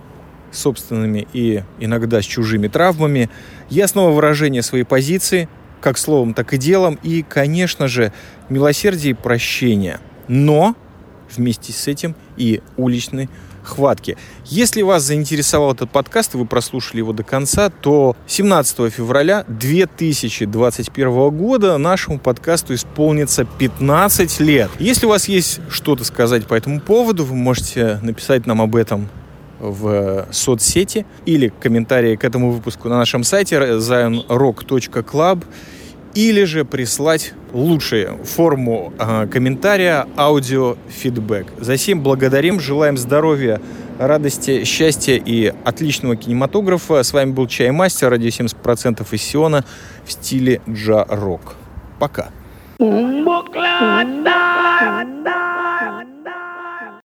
с 0.51 0.59
собственными 0.59 1.27
и 1.33 1.63
иногда 1.79 2.21
с 2.21 2.27
чужими 2.27 2.69
травмами, 2.69 3.31
ясного 3.71 4.11
выражения 4.11 4.61
своей 4.61 4.85
позиции, 4.85 5.49
как 5.81 5.97
словом, 5.97 6.35
так 6.35 6.53
и 6.53 6.59
делом, 6.59 6.99
и, 7.03 7.23
конечно 7.23 7.89
же, 7.89 8.13
милосердие 8.51 9.13
и 9.13 9.15
прощение. 9.15 10.01
Но 10.27 10.75
вместе 11.35 11.73
с 11.73 11.87
этим 11.89 12.15
и 12.39 12.63
уличный 12.77 13.29
хватки. 13.69 14.17
Если 14.47 14.83
вас 14.83 15.03
заинтересовал 15.03 15.73
этот 15.75 15.91
подкаст, 15.91 16.35
и 16.35 16.39
вы 16.39 16.47
прослушали 16.47 16.99
его 16.99 17.13
до 17.13 17.23
конца, 17.23 17.71
то 17.71 18.17
17 18.27 18.93
февраля 18.93 19.45
2021 19.49 21.31
года 21.31 21.77
нашему 21.79 22.19
подкасту 22.19 22.75
исполнится 22.75 23.45
15 23.45 24.41
лет. 24.41 24.71
Если 24.79 25.07
у 25.07 25.11
вас 25.11 25.29
есть 25.29 25.61
что-то 25.69 26.05
сказать 26.05 26.47
по 26.47 26.55
этому 26.55 26.81
поводу, 26.81 27.25
вы 27.25 27.35
можете 27.35 27.99
написать 28.03 28.47
нам 28.47 28.63
об 28.63 28.75
этом 28.75 29.09
в 29.61 30.29
соцсети 30.31 31.05
или 31.27 31.53
комментарии 31.61 32.17
к 32.17 32.25
этому 32.25 32.53
выпуску 32.53 32.89
на 32.89 32.99
нашем 32.99 33.25
сайте 33.25 33.57
zionrock.club 33.57 35.45
или 36.19 36.43
же 36.43 36.65
прислать 36.65 37.33
лучшую 37.53 38.19
форму 38.25 38.93
э, 38.99 39.29
комментария 39.29 40.05
аудиофидбэк. 40.17 41.47
За 41.61 41.77
всем 41.77 42.03
благодарим, 42.03 42.59
желаем 42.59 42.97
здоровья, 42.97 43.61
радости, 44.01 44.65
счастья 44.65 45.15
и 45.15 45.55
отличного 45.65 46.17
кинематографа. 46.17 47.05
С 47.05 47.13
вами 47.13 47.31
был 47.31 47.47
Чаймастер, 47.47 48.11
радио 48.11 48.31
70% 48.31 49.07
из 49.13 49.23
Сиона 49.23 49.65
в 50.05 50.11
стиле 50.11 50.61
джа-рок. 50.69 51.55
Пока. 52.01 52.31
Букла 52.81 54.03